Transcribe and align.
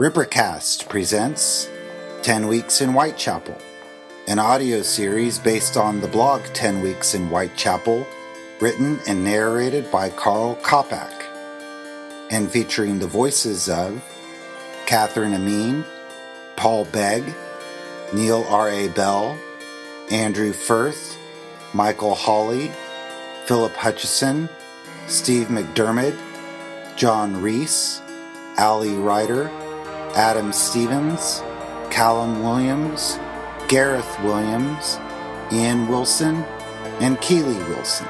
Rippercast 0.00 0.88
presents 0.88 1.68
10 2.22 2.46
Weeks 2.46 2.80
in 2.80 2.92
Whitechapel, 2.92 3.58
an 4.28 4.38
audio 4.38 4.80
series 4.80 5.38
based 5.38 5.76
on 5.76 6.00
the 6.00 6.08
blog 6.08 6.42
10 6.54 6.80
Weeks 6.80 7.12
in 7.12 7.26
Whitechapel, 7.26 8.06
written 8.60 8.98
and 9.06 9.22
narrated 9.22 9.90
by 9.90 10.08
Carl 10.08 10.56
Kopak, 10.62 11.12
and 12.30 12.50
featuring 12.50 12.98
the 12.98 13.06
voices 13.06 13.68
of 13.68 14.02
Catherine 14.86 15.34
Amin, 15.34 15.84
Paul 16.56 16.86
Begg, 16.86 17.22
Neil 18.14 18.46
R.A. 18.48 18.88
Bell, 18.88 19.36
Andrew 20.10 20.54
Firth, 20.54 21.18
Michael 21.74 22.14
Hawley, 22.14 22.72
Philip 23.44 23.74
Hutchison, 23.74 24.48
Steve 25.08 25.48
McDermott, 25.48 26.18
John 26.96 27.42
Reese, 27.42 28.00
Ali 28.56 28.94
Ryder, 28.94 29.50
Adam 30.14 30.52
Stevens, 30.52 31.42
Callum 31.90 32.42
Williams, 32.42 33.18
Gareth 33.68 34.18
Williams, 34.22 34.98
Ian 35.52 35.86
Wilson, 35.88 36.36
and 37.00 37.20
Keely 37.20 37.56
Wilson. 37.68 38.08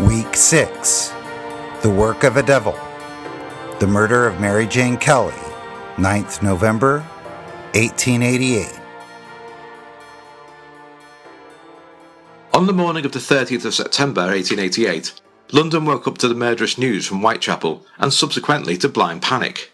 Week 0.00 0.34
6 0.34 1.12
The 1.82 1.90
Work 1.90 2.24
of 2.24 2.36
a 2.36 2.42
Devil. 2.42 2.78
The 3.78 3.86
Murder 3.86 4.26
of 4.26 4.40
Mary 4.40 4.66
Jane 4.66 4.96
Kelly, 4.96 5.32
9th 5.96 6.42
November, 6.42 7.00
1888. 7.74 8.80
On 12.52 12.66
the 12.66 12.72
morning 12.72 13.06
of 13.06 13.12
the 13.12 13.20
30th 13.20 13.64
of 13.64 13.74
September 13.74 14.22
1888, 14.22 15.20
London 15.52 15.84
woke 15.84 16.06
up 16.06 16.18
to 16.18 16.28
the 16.28 16.34
murderous 16.34 16.78
news 16.78 17.06
from 17.06 17.20
Whitechapel 17.20 17.84
and 17.98 18.12
subsequently 18.12 18.76
to 18.78 18.88
blind 18.88 19.22
panic. 19.22 19.72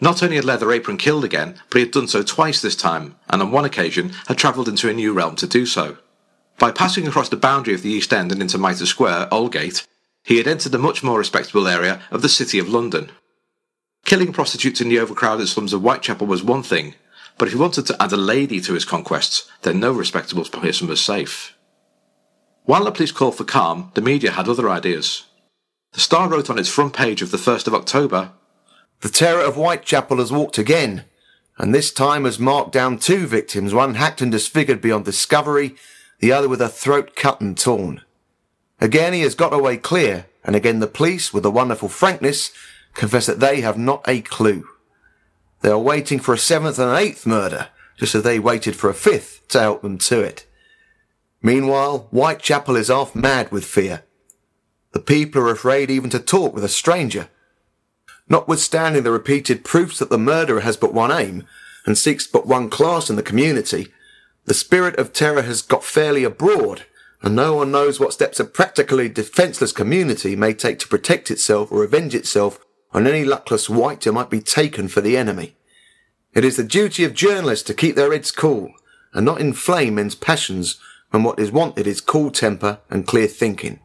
Not 0.00 0.22
only 0.22 0.36
had 0.36 0.44
Leather 0.44 0.72
Apron 0.72 0.96
killed 0.96 1.24
again, 1.24 1.60
but 1.70 1.78
he 1.78 1.84
had 1.84 1.92
done 1.92 2.08
so 2.08 2.22
twice 2.22 2.60
this 2.60 2.76
time, 2.76 3.16
and 3.28 3.42
on 3.42 3.50
one 3.50 3.64
occasion 3.64 4.10
had 4.26 4.38
travelled 4.38 4.68
into 4.68 4.88
a 4.88 4.94
new 4.94 5.12
realm 5.12 5.36
to 5.36 5.46
do 5.46 5.66
so. 5.66 5.96
By 6.58 6.70
passing 6.70 7.06
across 7.06 7.28
the 7.28 7.36
boundary 7.36 7.74
of 7.74 7.82
the 7.82 7.90
East 7.90 8.12
End 8.12 8.30
and 8.30 8.40
into 8.40 8.58
Mitre 8.58 8.86
Square, 8.86 9.28
Aldgate, 9.30 9.86
he 10.24 10.38
had 10.38 10.46
entered 10.46 10.72
the 10.72 10.78
much 10.78 11.02
more 11.02 11.18
respectable 11.18 11.66
area 11.66 12.02
of 12.10 12.22
the 12.22 12.28
City 12.28 12.58
of 12.58 12.68
London. 12.68 13.10
Killing 14.04 14.32
prostitutes 14.32 14.80
in 14.80 14.88
the 14.88 14.98
overcrowded 14.98 15.48
slums 15.48 15.72
of 15.72 15.82
Whitechapel 15.82 16.26
was 16.26 16.42
one 16.42 16.62
thing, 16.62 16.94
but 17.38 17.48
if 17.48 17.54
he 17.54 17.60
wanted 17.60 17.86
to 17.86 18.02
add 18.02 18.12
a 18.12 18.16
lady 18.16 18.60
to 18.60 18.74
his 18.74 18.84
conquests, 18.84 19.48
then 19.62 19.80
no 19.80 19.92
respectable 19.92 20.44
person 20.44 20.86
was 20.86 21.00
safe. 21.00 21.51
While 22.64 22.84
the 22.84 22.92
police 22.92 23.12
called 23.12 23.36
for 23.36 23.44
calm, 23.44 23.90
the 23.94 24.00
media 24.00 24.32
had 24.32 24.48
other 24.48 24.70
ideas. 24.70 25.24
The 25.92 26.00
Star 26.00 26.28
wrote 26.28 26.48
on 26.48 26.58
its 26.58 26.68
front 26.68 26.94
page 26.94 27.20
of 27.20 27.32
the 27.32 27.36
1st 27.36 27.66
of 27.66 27.74
October 27.74 28.32
The 29.00 29.08
terror 29.08 29.42
of 29.42 29.56
Whitechapel 29.56 30.18
has 30.18 30.30
walked 30.30 30.58
again, 30.58 31.04
and 31.58 31.74
this 31.74 31.92
time 31.92 32.24
has 32.24 32.38
marked 32.38 32.72
down 32.72 32.98
two 32.98 33.26
victims, 33.26 33.74
one 33.74 33.94
hacked 33.94 34.22
and 34.22 34.30
disfigured 34.30 34.80
beyond 34.80 35.04
discovery, 35.04 35.74
the 36.20 36.32
other 36.32 36.48
with 36.48 36.62
a 36.62 36.68
throat 36.68 37.16
cut 37.16 37.40
and 37.40 37.58
torn. 37.58 38.02
Again 38.80 39.12
he 39.12 39.22
has 39.22 39.34
got 39.34 39.52
away 39.52 39.76
clear, 39.76 40.26
and 40.44 40.54
again 40.54 40.78
the 40.78 40.86
police, 40.86 41.34
with 41.34 41.44
a 41.44 41.50
wonderful 41.50 41.88
frankness, 41.88 42.52
confess 42.94 43.26
that 43.26 43.40
they 43.40 43.60
have 43.60 43.76
not 43.76 44.04
a 44.06 44.20
clue. 44.20 44.68
They 45.62 45.70
are 45.70 45.78
waiting 45.78 46.20
for 46.20 46.32
a 46.32 46.38
seventh 46.38 46.78
and 46.78 46.90
an 46.90 46.96
eighth 46.96 47.26
murder, 47.26 47.68
just 47.98 48.14
as 48.14 48.22
they 48.22 48.38
waited 48.38 48.76
for 48.76 48.88
a 48.88 48.94
fifth 48.94 49.48
to 49.48 49.60
help 49.60 49.82
them 49.82 49.98
to 49.98 50.20
it. 50.20 50.46
Meanwhile, 51.42 52.08
Whitechapel 52.10 52.76
is 52.76 52.88
half 52.88 53.14
mad 53.14 53.50
with 53.50 53.64
fear. 53.64 54.04
The 54.92 55.00
people 55.00 55.42
are 55.42 55.50
afraid 55.50 55.90
even 55.90 56.10
to 56.10 56.20
talk 56.20 56.54
with 56.54 56.64
a 56.64 56.68
stranger. 56.68 57.28
Notwithstanding 58.28 59.02
the 59.02 59.10
repeated 59.10 59.64
proofs 59.64 59.98
that 59.98 60.10
the 60.10 60.18
murderer 60.18 60.60
has 60.60 60.76
but 60.76 60.94
one 60.94 61.10
aim 61.10 61.44
and 61.84 61.98
seeks 61.98 62.26
but 62.26 62.46
one 62.46 62.70
class 62.70 63.10
in 63.10 63.16
the 63.16 63.22
community, 63.22 63.88
the 64.44 64.54
spirit 64.54 64.96
of 64.96 65.12
terror 65.12 65.42
has 65.42 65.62
got 65.62 65.82
fairly 65.82 66.22
abroad, 66.22 66.84
and 67.22 67.34
no 67.34 67.54
one 67.54 67.72
knows 67.72 67.98
what 67.98 68.12
steps 68.12 68.38
a 68.38 68.44
practically 68.44 69.08
defenceless 69.08 69.72
community 69.72 70.36
may 70.36 70.54
take 70.54 70.78
to 70.78 70.88
protect 70.88 71.30
itself 71.30 71.72
or 71.72 71.82
avenge 71.82 72.14
itself 72.14 72.60
on 72.92 73.06
any 73.06 73.24
luckless 73.24 73.68
white 73.68 74.04
who 74.04 74.12
might 74.12 74.30
be 74.30 74.40
taken 74.40 74.86
for 74.86 75.00
the 75.00 75.16
enemy. 75.16 75.56
It 76.34 76.44
is 76.44 76.56
the 76.56 76.64
duty 76.64 77.04
of 77.04 77.14
journalists 77.14 77.66
to 77.66 77.74
keep 77.74 77.96
their 77.96 78.12
heads 78.12 78.30
cool 78.30 78.72
and 79.12 79.24
not 79.24 79.40
inflame 79.40 79.96
men's 79.96 80.14
passions 80.14 80.80
when 81.12 81.22
what 81.22 81.38
is 81.38 81.52
wanted 81.52 81.86
is 81.86 82.00
cool 82.00 82.30
temper 82.30 82.80
and 82.90 83.06
clear 83.06 83.26
thinking, 83.26 83.78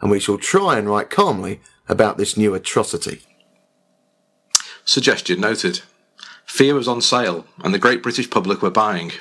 and 0.00 0.10
we 0.10 0.18
shall 0.18 0.38
try 0.38 0.78
and 0.78 0.88
write 0.88 1.10
calmly 1.10 1.60
about 1.86 2.16
this 2.16 2.36
new 2.36 2.54
atrocity. 2.54 3.20
Suggestion 4.84 5.40
noted. 5.40 5.82
Fear 6.46 6.74
was 6.74 6.88
on 6.88 7.02
sale, 7.02 7.46
and 7.62 7.72
the 7.72 7.78
great 7.78 8.02
British 8.02 8.30
public 8.30 8.62
were 8.62 8.70
buying. 8.70 9.12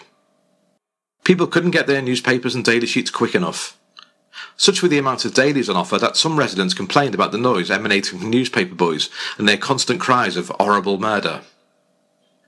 People 1.26 1.46
couldn't 1.46 1.72
get 1.72 1.88
their 1.88 2.02
newspapers 2.02 2.56
and 2.56 2.64
daily 2.64 2.88
sheets 2.88 3.12
quick 3.12 3.36
enough. 3.36 3.78
Such 4.56 4.82
were 4.82 4.88
the 4.88 4.98
amount 4.98 5.26
of 5.26 5.34
dailies 5.34 5.70
on 5.70 5.76
offer 5.76 5.98
that 5.98 6.16
some 6.16 6.40
residents 6.40 6.74
complained 6.74 7.14
about 7.14 7.34
the 7.34 7.38
noise 7.38 7.70
emanating 7.70 8.18
from 8.18 8.30
newspaper 8.30 8.76
boys 8.76 9.10
and 9.38 9.48
their 9.48 9.58
constant 9.58 10.00
cries 10.00 10.38
of 10.38 10.52
horrible 10.58 11.00
murder. 11.00 11.42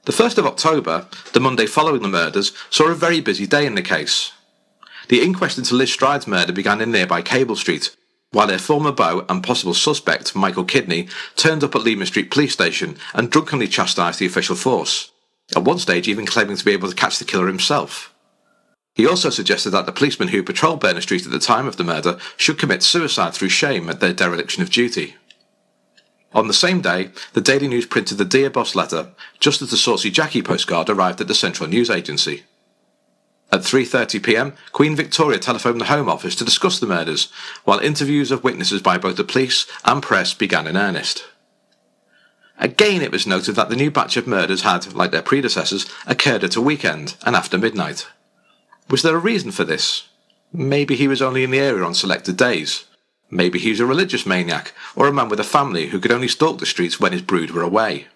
The 0.06 0.14
1st 0.14 0.38
of 0.38 0.46
October, 0.46 1.08
the 1.34 1.42
Monday 1.42 1.66
following 1.66 2.02
the 2.02 2.08
murders, 2.08 2.54
saw 2.70 2.88
a 2.88 2.96
very 2.96 3.20
busy 3.20 3.46
day 3.46 3.66
in 3.66 3.76
the 3.76 3.82
case. 3.82 4.32
The 5.10 5.22
inquest 5.22 5.58
into 5.58 5.76
Liz 5.76 5.92
Stride's 5.92 6.28
murder 6.28 6.54
began 6.54 6.82
in 6.82 6.92
nearby 6.92 7.22
Cable 7.22 7.56
Street, 7.56 7.96
while 8.32 8.48
their 8.48 8.60
former 8.60 8.92
beau 8.92 9.26
and 9.30 9.44
possible 9.44 9.74
suspect, 9.74 10.36
Michael 10.36 10.66
Kidney, 10.66 11.08
turned 11.36 11.64
up 11.64 11.76
at 11.76 11.84
Leman 11.84 12.08
Street 12.08 12.32
Police 12.32 12.54
Station 12.54 12.98
and 13.14 13.30
drunkenly 13.30 13.68
chastised 13.68 14.20
the 14.20 14.26
official 14.26 14.56
force, 14.56 15.12
at 15.56 15.64
one 15.64 15.78
stage 15.78 16.08
even 16.08 16.26
claiming 16.26 16.58
to 16.58 16.66
be 16.66 16.72
able 16.72 16.90
to 16.90 16.96
catch 16.96 17.20
the 17.20 17.26
killer 17.26 17.48
himself. 17.48 18.14
He 18.96 19.08
also 19.08 19.30
suggested 19.30 19.72
that 19.72 19.86
the 19.86 19.92
policemen 19.92 20.30
who 20.30 20.44
patrolled 20.44 20.80
Berners 20.80 21.04
Street 21.04 21.26
at 21.26 21.32
the 21.32 21.40
time 21.40 21.68
of 21.68 21.78
the 21.78 21.84
murder 21.84 22.18
should 22.38 22.60
commit 22.60 22.84
suicide 22.84 23.34
through 23.34 23.50
shame 23.50 23.90
at 23.90 24.00
their 24.00 24.14
dereliction 24.14 24.64
of 24.64 24.70
duty. 24.70 25.16
On 26.34 26.48
the 26.48 26.54
same 26.54 26.82
day, 26.82 27.10
the 27.34 27.42
Daily 27.42 27.68
News 27.68 27.86
printed 27.86 28.18
the 28.18 28.26
Dear 28.26 28.50
Boss 28.50 28.76
letter, 28.76 29.12
just 29.40 29.62
as 29.62 29.70
the 29.70 29.78
Saucy 29.78 30.10
Jacky 30.10 30.42
postcard 30.42 30.90
arrived 30.90 31.22
at 31.22 31.28
the 31.28 31.36
Central 31.36 31.70
News 31.70 31.90
Agency. 31.90 32.44
At 33.54 33.60
3.30pm, 33.60 34.56
Queen 34.72 34.96
Victoria 34.96 35.38
telephoned 35.38 35.80
the 35.80 35.86
Home 35.86 36.10
Office 36.10 36.34
to 36.38 36.44
discuss 36.44 36.80
the 36.80 36.88
murders, 36.88 37.32
while 37.66 37.78
interviews 37.78 38.32
of 38.32 38.44
witnesses 38.44 38.82
by 38.82 38.98
both 38.98 39.16
the 39.16 39.24
police 39.24 39.68
and 39.86 40.02
press 40.02 40.34
began 40.34 40.66
in 40.66 40.76
earnest. 40.76 41.26
Again, 42.58 43.04
it 43.04 43.12
was 43.12 43.28
noted 43.28 43.54
that 43.54 43.70
the 43.70 43.76
new 43.76 43.92
batch 43.92 44.18
of 44.18 44.26
murders 44.26 44.64
had, 44.64 44.96
like 44.96 45.12
their 45.12 45.22
predecessors, 45.22 45.86
occurred 46.08 46.44
at 46.44 46.56
a 46.56 46.62
weekend 46.62 47.16
and 47.28 47.36
after 47.36 47.60
midnight. 47.60 48.08
Was 48.90 49.04
there 49.04 49.16
a 49.16 49.20
reason 49.20 49.52
for 49.52 49.64
this? 49.64 50.08
Maybe 50.52 50.96
he 50.96 51.08
was 51.08 51.22
only 51.22 51.44
in 51.44 51.52
the 51.52 51.60
area 51.60 51.84
on 51.84 51.94
selected 51.94 52.36
days. 52.36 52.86
Maybe 53.30 53.60
he 53.60 53.70
was 53.70 53.80
a 53.80 53.86
religious 53.86 54.26
maniac, 54.26 54.74
or 54.96 55.06
a 55.06 55.14
man 55.14 55.30
with 55.30 55.40
a 55.40 55.44
family 55.44 55.90
who 55.90 56.00
could 56.00 56.12
only 56.12 56.28
stalk 56.28 56.58
the 56.58 56.66
streets 56.66 57.00
when 57.00 57.12
his 57.12 57.22
brood 57.22 57.52
were 57.52 57.62
away. 57.62 58.08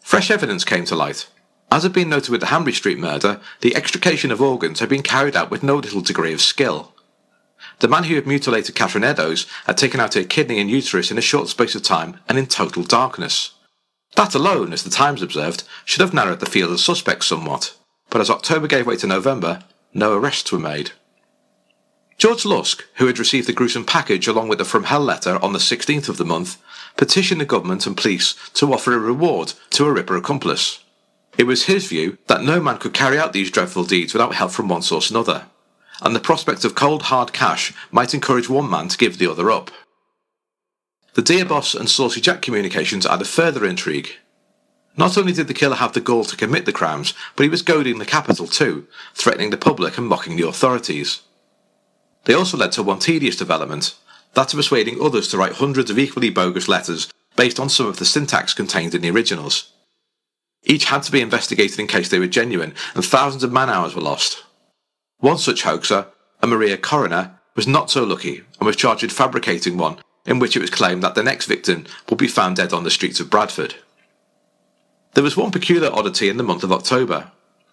Fresh 0.00 0.30
evidence 0.30 0.64
came 0.64 0.86
to 0.86 0.96
light. 0.96 1.28
As 1.70 1.82
had 1.82 1.92
been 1.92 2.08
noted 2.08 2.30
with 2.30 2.40
the 2.40 2.48
Hanbury 2.48 2.72
Street 2.72 2.98
murder, 2.98 3.40
the 3.60 3.74
extrication 3.74 4.30
of 4.30 4.40
organs 4.40 4.80
had 4.80 4.88
been 4.88 5.02
carried 5.02 5.36
out 5.36 5.50
with 5.50 5.62
no 5.62 5.76
little 5.76 6.00
degree 6.00 6.32
of 6.32 6.40
skill. 6.40 6.92
The 7.80 7.88
man 7.88 8.04
who 8.04 8.14
had 8.14 8.26
mutilated 8.26 8.74
Catherine 8.74 9.04
Eddowes 9.04 9.46
had 9.66 9.76
taken 9.76 10.00
out 10.00 10.14
her 10.14 10.24
kidney 10.24 10.60
and 10.60 10.70
uterus 10.70 11.10
in 11.10 11.18
a 11.18 11.22
short 11.22 11.48
space 11.48 11.74
of 11.74 11.82
time 11.82 12.20
and 12.28 12.38
in 12.38 12.46
total 12.46 12.82
darkness. 12.82 13.52
That 14.16 14.34
alone, 14.34 14.72
as 14.72 14.84
the 14.84 14.90
Times 14.90 15.22
observed, 15.22 15.64
should 15.84 16.00
have 16.00 16.14
narrowed 16.14 16.40
the 16.40 16.46
field 16.46 16.72
of 16.72 16.80
suspects 16.80 17.26
somewhat, 17.26 17.76
but 18.10 18.20
as 18.20 18.30
October 18.30 18.68
gave 18.68 18.86
way 18.86 18.96
to 18.98 19.06
November, 19.06 19.64
no 19.92 20.14
arrests 20.14 20.52
were 20.52 20.58
made. 20.58 20.92
George 22.16 22.44
Lusk, 22.44 22.84
who 22.94 23.06
had 23.06 23.18
received 23.18 23.48
the 23.48 23.52
gruesome 23.52 23.84
package 23.84 24.28
along 24.28 24.48
with 24.48 24.58
the 24.58 24.64
From 24.64 24.84
Hell 24.84 25.00
letter 25.00 25.42
on 25.42 25.52
the 25.52 25.58
16th 25.58 26.08
of 26.08 26.16
the 26.16 26.24
month, 26.24 26.58
petitioned 26.96 27.40
the 27.40 27.44
government 27.44 27.86
and 27.86 27.96
police 27.96 28.36
to 28.54 28.72
offer 28.72 28.92
a 28.92 28.98
reward 28.98 29.54
to 29.70 29.84
a 29.84 29.92
Ripper 29.92 30.16
accomplice. 30.16 30.83
It 31.36 31.44
was 31.44 31.64
his 31.64 31.86
view 31.86 32.18
that 32.28 32.42
no 32.42 32.60
man 32.60 32.78
could 32.78 32.94
carry 32.94 33.18
out 33.18 33.32
these 33.32 33.50
dreadful 33.50 33.84
deeds 33.84 34.12
without 34.12 34.34
help 34.34 34.52
from 34.52 34.68
one 34.68 34.82
source 34.82 35.10
or 35.10 35.14
another, 35.14 35.46
and 36.00 36.14
the 36.14 36.20
prospect 36.20 36.64
of 36.64 36.74
cold 36.74 37.04
hard 37.04 37.32
cash 37.32 37.72
might 37.90 38.14
encourage 38.14 38.48
one 38.48 38.70
man 38.70 38.88
to 38.88 38.98
give 38.98 39.18
the 39.18 39.30
other 39.30 39.50
up. 39.50 39.70
The 41.14 41.22
Dear 41.22 41.44
Boss 41.44 41.74
and 41.74 41.88
Saucy 41.88 42.20
Jack 42.20 42.42
communications 42.42 43.06
added 43.06 43.26
further 43.26 43.64
intrigue. 43.64 44.10
Not 44.96 45.18
only 45.18 45.32
did 45.32 45.48
the 45.48 45.54
killer 45.54 45.76
have 45.76 45.92
the 45.92 46.00
gall 46.00 46.24
to 46.24 46.36
commit 46.36 46.66
the 46.66 46.72
crimes, 46.72 47.14
but 47.34 47.42
he 47.42 47.48
was 47.48 47.62
goading 47.62 47.98
the 47.98 48.04
capital 48.04 48.46
too, 48.46 48.86
threatening 49.14 49.50
the 49.50 49.56
public 49.56 49.98
and 49.98 50.06
mocking 50.06 50.36
the 50.36 50.46
authorities. 50.46 51.22
They 52.24 52.34
also 52.34 52.56
led 52.56 52.72
to 52.72 52.82
one 52.82 53.00
tedious 53.00 53.36
development, 53.36 53.96
that 54.34 54.52
of 54.52 54.56
persuading 54.56 54.98
others 55.00 55.28
to 55.28 55.38
write 55.38 55.54
hundreds 55.54 55.90
of 55.90 55.98
equally 55.98 56.30
bogus 56.30 56.68
letters 56.68 57.12
based 57.36 57.58
on 57.58 57.68
some 57.68 57.86
of 57.86 57.98
the 57.98 58.04
syntax 58.04 58.54
contained 58.54 58.94
in 58.94 59.02
the 59.02 59.10
originals. 59.10 59.72
Each 60.64 60.84
had 60.86 61.02
to 61.04 61.12
be 61.12 61.20
investigated 61.20 61.78
in 61.78 61.86
case 61.86 62.08
they 62.08 62.18
were 62.18 62.26
genuine, 62.26 62.74
and 62.94 63.04
thousands 63.04 63.44
of 63.44 63.52
man 63.52 63.70
hours 63.70 63.94
were 63.94 64.02
lost. 64.02 64.44
One 65.18 65.38
such 65.38 65.62
hoaxer, 65.62 66.06
a 66.42 66.46
Maria 66.46 66.76
Coroner, 66.76 67.38
was 67.54 67.66
not 67.66 67.90
so 67.90 68.04
lucky 68.04 68.42
and 68.58 68.66
was 68.66 68.76
charged 68.76 69.02
with 69.02 69.12
fabricating 69.12 69.76
one 69.76 69.98
in 70.26 70.38
which 70.38 70.56
it 70.56 70.60
was 70.60 70.70
claimed 70.70 71.02
that 71.02 71.14
the 71.14 71.22
next 71.22 71.46
victim 71.46 71.84
would 72.08 72.18
be 72.18 72.28
found 72.28 72.56
dead 72.56 72.72
on 72.72 72.84
the 72.84 72.90
streets 72.90 73.20
of 73.20 73.30
Bradford. 73.30 73.74
There 75.14 75.24
was 75.24 75.36
one 75.36 75.50
peculiar 75.50 75.92
oddity 75.92 76.28
in 76.28 76.38
the 76.38 76.42
month 76.42 76.64
of 76.64 76.72
October. 76.72 77.30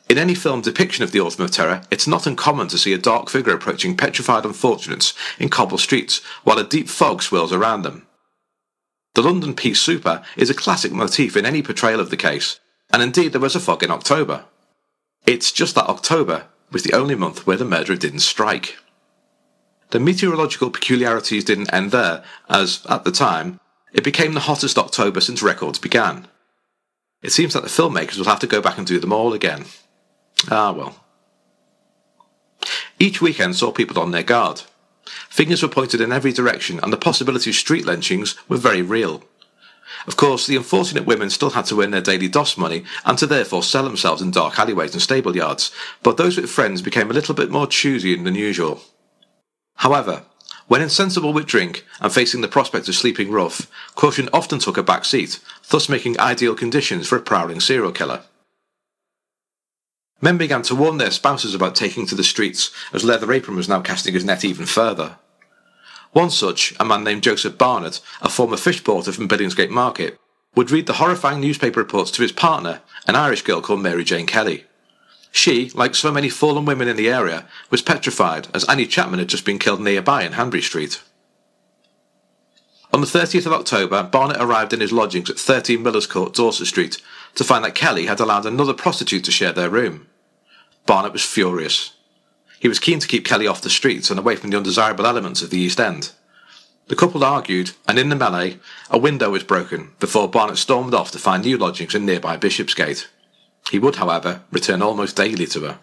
In 0.09 0.17
any 0.17 0.35
film 0.35 0.61
depiction 0.61 1.03
of 1.03 1.11
the 1.11 1.21
Autumn 1.21 1.45
of 1.45 1.51
Terror, 1.51 1.83
it's 1.89 2.07
not 2.07 2.27
uncommon 2.27 2.67
to 2.67 2.77
see 2.77 2.93
a 2.93 2.97
dark 2.97 3.29
figure 3.29 3.53
approaching 3.53 3.95
petrified 3.95 4.45
unfortunates 4.45 5.13
in 5.39 5.49
cobble 5.49 5.77
streets 5.77 6.19
while 6.43 6.59
a 6.59 6.67
deep 6.67 6.89
fog 6.89 7.23
swirls 7.23 7.53
around 7.53 7.83
them. 7.83 8.05
The 9.15 9.23
London 9.23 9.55
pea 9.55 9.73
souper 9.73 10.23
is 10.38 10.49
a 10.49 10.53
classic 10.53 10.91
motif 10.91 11.35
in 11.35 11.45
any 11.45 11.61
portrayal 11.61 11.99
of 11.99 12.09
the 12.09 12.17
case, 12.17 12.59
and 12.93 13.01
indeed 13.01 13.31
there 13.31 13.41
was 13.41 13.55
a 13.55 13.59
fog 13.59 13.83
in 13.83 13.91
October. 13.91 14.45
It's 15.25 15.51
just 15.51 15.75
that 15.75 15.88
October 15.88 16.45
was 16.71 16.83
the 16.83 16.93
only 16.93 17.15
month 17.15 17.45
where 17.45 17.57
the 17.57 17.65
murderer 17.65 17.95
didn't 17.95 18.19
strike. 18.19 18.77
The 19.91 19.99
meteorological 19.99 20.71
peculiarities 20.71 21.43
didn't 21.43 21.73
end 21.73 21.91
there, 21.91 22.23
as, 22.49 22.85
at 22.89 23.03
the 23.03 23.11
time, 23.11 23.59
it 23.93 24.03
became 24.03 24.33
the 24.33 24.41
hottest 24.41 24.77
October 24.77 25.19
since 25.19 25.43
records 25.43 25.79
began. 25.79 26.27
It 27.21 27.31
seems 27.31 27.53
that 27.53 27.63
the 27.63 27.69
filmmakers 27.69 28.17
will 28.17 28.25
have 28.25 28.39
to 28.39 28.47
go 28.47 28.61
back 28.61 28.77
and 28.77 28.88
do 28.88 28.99
them 28.99 29.13
all 29.13 29.33
again. 29.33 29.65
Ah 30.49 30.71
well. 30.71 30.95
Each 32.99 33.21
weekend 33.21 33.55
saw 33.55 33.71
people 33.71 34.01
on 34.01 34.11
their 34.11 34.23
guard. 34.23 34.61
Fingers 35.29 35.61
were 35.61 35.69
pointed 35.69 36.01
in 36.01 36.11
every 36.11 36.31
direction, 36.31 36.79
and 36.81 36.91
the 36.91 36.97
possibility 36.97 37.49
of 37.49 37.55
street 37.55 37.85
lynchings 37.85 38.35
were 38.47 38.57
very 38.57 38.81
real. 38.81 39.23
Of 40.07 40.17
course, 40.17 40.47
the 40.47 40.55
unfortunate 40.55 41.05
women 41.05 41.29
still 41.29 41.51
had 41.51 41.65
to 41.65 41.81
earn 41.81 41.91
their 41.91 42.01
daily 42.01 42.27
doss 42.27 42.57
money 42.57 42.83
and 43.05 43.17
to 43.17 43.27
therefore 43.27 43.63
sell 43.63 43.83
themselves 43.83 44.21
in 44.21 44.31
dark 44.31 44.57
alleyways 44.57 44.93
and 44.93 45.01
stable 45.01 45.35
yards, 45.35 45.71
but 46.03 46.17
those 46.17 46.38
with 46.38 46.49
friends 46.49 46.81
became 46.81 47.09
a 47.09 47.13
little 47.13 47.35
bit 47.35 47.51
more 47.51 47.67
choosy 47.67 48.15
than 48.15 48.35
usual. 48.35 48.81
However, 49.75 50.23
when 50.67 50.81
insensible 50.81 51.33
with 51.33 51.47
drink 51.47 51.85
and 51.99 52.13
facing 52.13 52.41
the 52.41 52.47
prospect 52.47 52.88
of 52.88 52.95
sleeping 52.95 53.31
rough, 53.31 53.69
caution 53.95 54.29
often 54.31 54.59
took 54.59 54.77
a 54.77 54.83
back 54.83 55.05
seat, 55.05 55.39
thus 55.69 55.89
making 55.89 56.19
ideal 56.19 56.55
conditions 56.55 57.07
for 57.07 57.17
a 57.17 57.21
prowling 57.21 57.59
serial 57.59 57.91
killer. 57.91 58.21
Men 60.21 60.38
began 60.38 60.61
to 60.63 60.75
warn 60.75 60.97
their 60.97 61.11
spouses 61.11 61.55
about 61.55 61.75
taking 61.75 62.05
to 62.05 62.15
the 62.15 62.23
streets, 62.23 62.71
as 62.93 63.03
Leather 63.03 63.33
Apron 63.33 63.57
was 63.57 63.67
now 63.67 63.81
casting 63.81 64.13
his 64.13 64.23
net 64.23 64.45
even 64.45 64.65
further. 64.65 65.17
One 66.12 66.30
such, 66.30 66.74
a 66.80 66.86
man 66.86 67.04
named 67.04 67.24
Joseph 67.24 67.58
Barnett, 67.58 68.02
a 68.22 68.30
former 68.30 68.58
fish 68.58 68.84
porter 68.84 69.12
from 69.12 69.30
Billingsgate 69.30 69.69
Market, 69.69 70.19
would 70.56 70.72
read 70.72 70.86
the 70.86 70.94
horrifying 70.94 71.40
newspaper 71.40 71.80
reports 71.80 72.12
to 72.12 72.22
his 72.22 72.34
partner, 72.34 72.81
an 73.08 73.16
Irish 73.16 73.44
girl 73.44 73.62
called 73.62 73.81
Mary 73.81 74.04
Jane 74.04 74.25
Kelly. 74.25 74.66
She, 75.31 75.69
like 75.69 75.96
so 75.96 76.12
many 76.12 76.28
fallen 76.28 76.66
women 76.66 76.90
in 76.90 76.98
the 76.98 77.10
area, 77.10 77.46
was 77.69 77.81
petrified 77.81 78.50
as 78.54 78.66
Annie 78.66 78.86
Chapman 78.86 79.19
had 79.19 79.30
just 79.30 79.46
been 79.46 79.60
killed 79.60 79.80
nearby 79.80 80.24
in 80.24 80.34
Hanbury 80.34 80.62
Street. 80.62 81.02
On 82.94 83.00
the 83.00 83.08
30th 83.08 83.46
of 83.46 83.54
October, 83.54 84.04
Barnett 84.04 84.42
arrived 84.42 84.74
in 84.74 84.81
his 84.81 84.92
lodgings 84.92 85.30
at 85.30 85.40
13 85.40 85.81
Miller's 85.81 86.08
Court, 86.08 86.34
Dorset 86.34 86.68
Street, 86.68 87.02
to 87.36 87.46
find 87.46 87.63
that 87.63 87.75
Kelly 87.75 88.08
had 88.08 88.19
allowed 88.19 88.46
another 88.46 88.74
prostitute 88.74 89.24
to 89.24 89.31
share 89.31 89.54
their 89.54 89.69
room. 89.69 90.08
Barnett 90.86 91.13
was 91.13 91.24
furious. 91.24 91.94
He 92.62 92.68
was 92.68 92.78
keen 92.78 93.00
to 93.00 93.08
keep 93.08 93.25
Kelly 93.25 93.48
off 93.48 93.63
the 93.63 93.72
streets 93.72 94.12
and 94.12 94.19
away 94.19 94.36
from 94.36 94.52
the 94.52 94.58
undesirable 94.58 95.08
elements 95.08 95.42
of 95.42 95.50
the 95.50 95.58
East 95.58 95.80
End. 95.80 96.12
The 96.90 96.96
couple 96.96 97.24
argued, 97.24 97.72
and 97.88 97.98
in 97.98 98.10
the 98.10 98.16
melee, 98.16 98.60
a 98.92 99.00
window 99.00 99.31
was 99.31 99.44
broken 99.44 99.94
before 100.00 100.30
Barnett 100.30 100.58
stormed 100.58 100.94
off 100.94 101.10
to 101.12 101.18
find 101.18 101.44
new 101.44 101.58
lodgings 101.58 101.96
in 101.96 102.06
nearby 102.06 102.38
Bishopsgate. 102.38 103.10
He 103.72 103.80
would, 103.80 103.96
however, 103.96 104.44
return 104.52 104.84
almost 104.84 105.16
daily 105.16 105.48
to 105.48 105.62
her. 105.62 105.80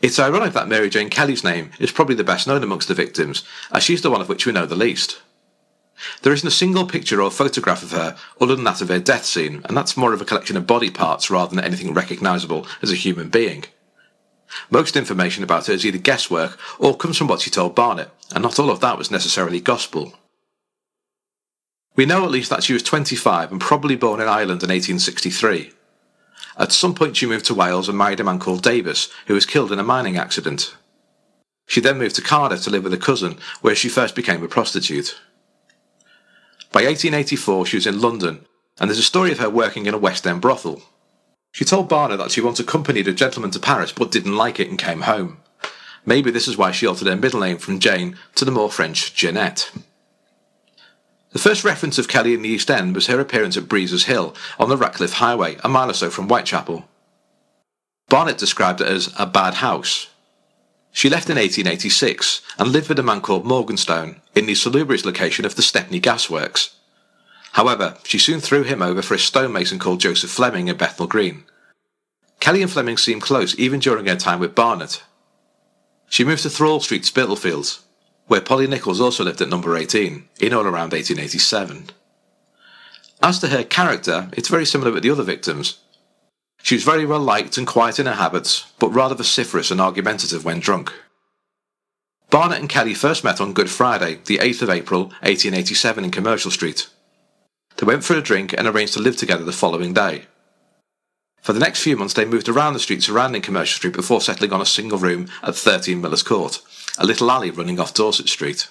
It's 0.00 0.18
ironic 0.18 0.54
that 0.54 0.66
Mary 0.66 0.88
Jane 0.88 1.10
Kelly's 1.10 1.44
name 1.44 1.72
is 1.78 1.92
probably 1.92 2.14
the 2.14 2.24
best 2.24 2.46
known 2.46 2.62
amongst 2.62 2.88
the 2.88 2.94
victims, 2.94 3.44
as 3.70 3.82
she's 3.82 4.00
the 4.00 4.10
one 4.10 4.22
of 4.22 4.30
which 4.30 4.46
we 4.46 4.52
know 4.52 4.64
the 4.64 4.74
least. 4.74 5.20
There 6.22 6.32
isn't 6.32 6.48
a 6.48 6.50
single 6.50 6.86
picture 6.86 7.20
or 7.20 7.30
photograph 7.30 7.82
of 7.82 7.92
her 7.92 8.16
other 8.40 8.54
than 8.54 8.64
that 8.64 8.80
of 8.80 8.88
her 8.88 8.98
death 8.98 9.26
scene, 9.26 9.60
and 9.66 9.76
that's 9.76 9.94
more 9.94 10.14
of 10.14 10.22
a 10.22 10.24
collection 10.24 10.56
of 10.56 10.66
body 10.66 10.88
parts 10.88 11.30
rather 11.30 11.54
than 11.54 11.62
anything 11.62 11.92
recognisable 11.92 12.66
as 12.80 12.90
a 12.90 12.96
human 12.96 13.28
being. 13.28 13.66
Most 14.70 14.96
information 14.96 15.44
about 15.44 15.66
her 15.66 15.72
is 15.72 15.84
either 15.86 15.98
guesswork 15.98 16.58
or 16.78 16.96
comes 16.96 17.16
from 17.16 17.28
what 17.28 17.40
she 17.40 17.50
told 17.50 17.74
Barnett, 17.74 18.10
and 18.34 18.42
not 18.42 18.58
all 18.58 18.70
of 18.70 18.80
that 18.80 18.98
was 18.98 19.10
necessarily 19.10 19.60
gospel. 19.60 20.14
We 21.96 22.06
know 22.06 22.24
at 22.24 22.30
least 22.30 22.50
that 22.50 22.62
she 22.62 22.72
was 22.72 22.82
25 22.82 23.52
and 23.52 23.60
probably 23.60 23.96
born 23.96 24.20
in 24.20 24.28
Ireland 24.28 24.62
in 24.62 24.70
1863. 24.70 25.72
At 26.58 26.72
some 26.72 26.94
point, 26.94 27.16
she 27.16 27.26
moved 27.26 27.46
to 27.46 27.54
Wales 27.54 27.88
and 27.88 27.96
married 27.96 28.20
a 28.20 28.24
man 28.24 28.38
called 28.38 28.62
Davis, 28.62 29.08
who 29.26 29.34
was 29.34 29.46
killed 29.46 29.72
in 29.72 29.78
a 29.78 29.84
mining 29.84 30.16
accident. 30.16 30.76
She 31.66 31.80
then 31.80 31.98
moved 31.98 32.16
to 32.16 32.22
Cardiff 32.22 32.62
to 32.62 32.70
live 32.70 32.84
with 32.84 32.92
a 32.92 32.98
cousin, 32.98 33.38
where 33.60 33.74
she 33.74 33.88
first 33.88 34.14
became 34.14 34.42
a 34.42 34.48
prostitute. 34.48 35.18
By 36.72 36.84
1884, 36.84 37.66
she 37.66 37.76
was 37.76 37.86
in 37.86 38.00
London, 38.00 38.46
and 38.78 38.88
there's 38.88 38.98
a 38.98 39.02
story 39.02 39.32
of 39.32 39.38
her 39.38 39.50
working 39.50 39.86
in 39.86 39.94
a 39.94 39.98
West 39.98 40.26
End 40.26 40.40
brothel. 40.40 40.82
She 41.52 41.64
told 41.64 41.88
Barnett 41.88 42.18
that 42.18 42.30
she 42.30 42.40
once 42.40 42.60
accompanied 42.60 43.08
a 43.08 43.12
gentleman 43.12 43.50
to 43.52 43.58
Paris 43.58 43.92
but 43.92 44.10
didn't 44.10 44.36
like 44.36 44.60
it 44.60 44.68
and 44.68 44.78
came 44.78 45.02
home. 45.02 45.38
Maybe 46.06 46.30
this 46.30 46.48
is 46.48 46.56
why 46.56 46.70
she 46.70 46.86
altered 46.86 47.08
her 47.08 47.16
middle 47.16 47.40
name 47.40 47.58
from 47.58 47.80
Jane 47.80 48.16
to 48.36 48.44
the 48.44 48.50
more 48.50 48.70
French 48.70 49.14
Jeanette. 49.14 49.70
The 51.32 51.38
first 51.38 51.62
reference 51.62 51.98
of 51.98 52.08
Kelly 52.08 52.34
in 52.34 52.42
the 52.42 52.48
East 52.48 52.70
End 52.70 52.94
was 52.94 53.06
her 53.06 53.20
appearance 53.20 53.56
at 53.56 53.68
Breezer's 53.68 54.04
Hill 54.04 54.34
on 54.58 54.68
the 54.68 54.76
Ratcliffe 54.76 55.14
Highway, 55.14 55.58
a 55.62 55.68
mile 55.68 55.90
or 55.90 55.94
so 55.94 56.10
from 56.10 56.26
Whitechapel. 56.26 56.88
Barnett 58.08 58.38
described 58.38 58.80
it 58.80 58.88
as 58.88 59.14
a 59.16 59.26
bad 59.26 59.54
house. 59.54 60.08
She 60.90 61.08
left 61.08 61.30
in 61.30 61.36
1886 61.36 62.42
and 62.58 62.72
lived 62.72 62.88
with 62.88 62.98
a 62.98 63.04
man 63.04 63.20
called 63.20 63.44
Morganstone 63.44 64.20
in 64.34 64.46
the 64.46 64.56
salubrious 64.56 65.04
location 65.04 65.44
of 65.44 65.54
the 65.54 65.62
Stepney 65.62 66.00
Gasworks. 66.00 66.74
However, 67.52 67.96
she 68.04 68.18
soon 68.18 68.40
threw 68.40 68.62
him 68.62 68.80
over 68.82 69.02
for 69.02 69.14
a 69.14 69.18
stonemason 69.18 69.78
called 69.78 70.00
Joseph 70.00 70.30
Fleming 70.30 70.68
in 70.68 70.76
Bethnal 70.76 71.08
Green. 71.08 71.44
Kelly 72.38 72.62
and 72.62 72.70
Fleming 72.70 72.96
seemed 72.96 73.22
close 73.22 73.58
even 73.58 73.80
during 73.80 74.06
her 74.06 74.16
time 74.16 74.40
with 74.40 74.54
Barnett. 74.54 75.02
She 76.08 76.24
moved 76.24 76.42
to 76.42 76.50
Thrall 76.50 76.80
Street, 76.80 77.04
Spitalfields, 77.04 77.84
where 78.26 78.40
Polly 78.40 78.66
Nichols 78.66 79.00
also 79.00 79.24
lived 79.24 79.40
at 79.40 79.48
number 79.48 79.76
18, 79.76 80.28
in 80.40 80.54
or 80.54 80.62
around 80.62 80.92
1887. 80.92 81.90
As 83.22 83.38
to 83.40 83.48
her 83.48 83.64
character, 83.64 84.28
it's 84.32 84.48
very 84.48 84.64
similar 84.64 84.92
with 84.92 85.02
the 85.02 85.10
other 85.10 85.22
victims. 85.22 85.80
She 86.62 86.74
was 86.74 86.84
very 86.84 87.04
well 87.04 87.20
liked 87.20 87.58
and 87.58 87.66
quiet 87.66 87.98
in 87.98 88.06
her 88.06 88.14
habits, 88.14 88.72
but 88.78 88.90
rather 88.90 89.14
vociferous 89.14 89.70
and 89.70 89.80
argumentative 89.80 90.44
when 90.44 90.60
drunk. 90.60 90.92
Barnett 92.30 92.60
and 92.60 92.68
Kelly 92.68 92.94
first 92.94 93.24
met 93.24 93.40
on 93.40 93.52
Good 93.52 93.70
Friday, 93.70 94.20
the 94.26 94.38
8th 94.38 94.62
of 94.62 94.70
April, 94.70 95.02
1887 95.22 96.04
in 96.04 96.10
Commercial 96.10 96.50
Street. 96.50 96.88
They 97.76 97.86
went 97.86 98.04
for 98.04 98.14
a 98.14 98.22
drink 98.22 98.52
and 98.52 98.66
arranged 98.66 98.94
to 98.94 99.00
live 99.00 99.16
together 99.16 99.44
the 99.44 99.52
following 99.52 99.94
day. 99.94 100.26
For 101.42 101.52
the 101.52 101.60
next 101.60 101.82
few 101.82 101.96
months 101.96 102.14
they 102.14 102.24
moved 102.24 102.48
around 102.48 102.74
the 102.74 102.80
streets 102.80 103.06
surrounding 103.06 103.42
Commercial 103.42 103.76
Street 103.76 103.94
before 103.94 104.20
settling 104.20 104.52
on 104.52 104.60
a 104.60 104.66
single 104.66 104.98
room 104.98 105.28
at 105.42 105.56
13 105.56 106.00
Miller's 106.00 106.22
Court, 106.22 106.60
a 106.98 107.06
little 107.06 107.30
alley 107.30 107.50
running 107.50 107.80
off 107.80 107.94
Dorset 107.94 108.28
Street. 108.28 108.68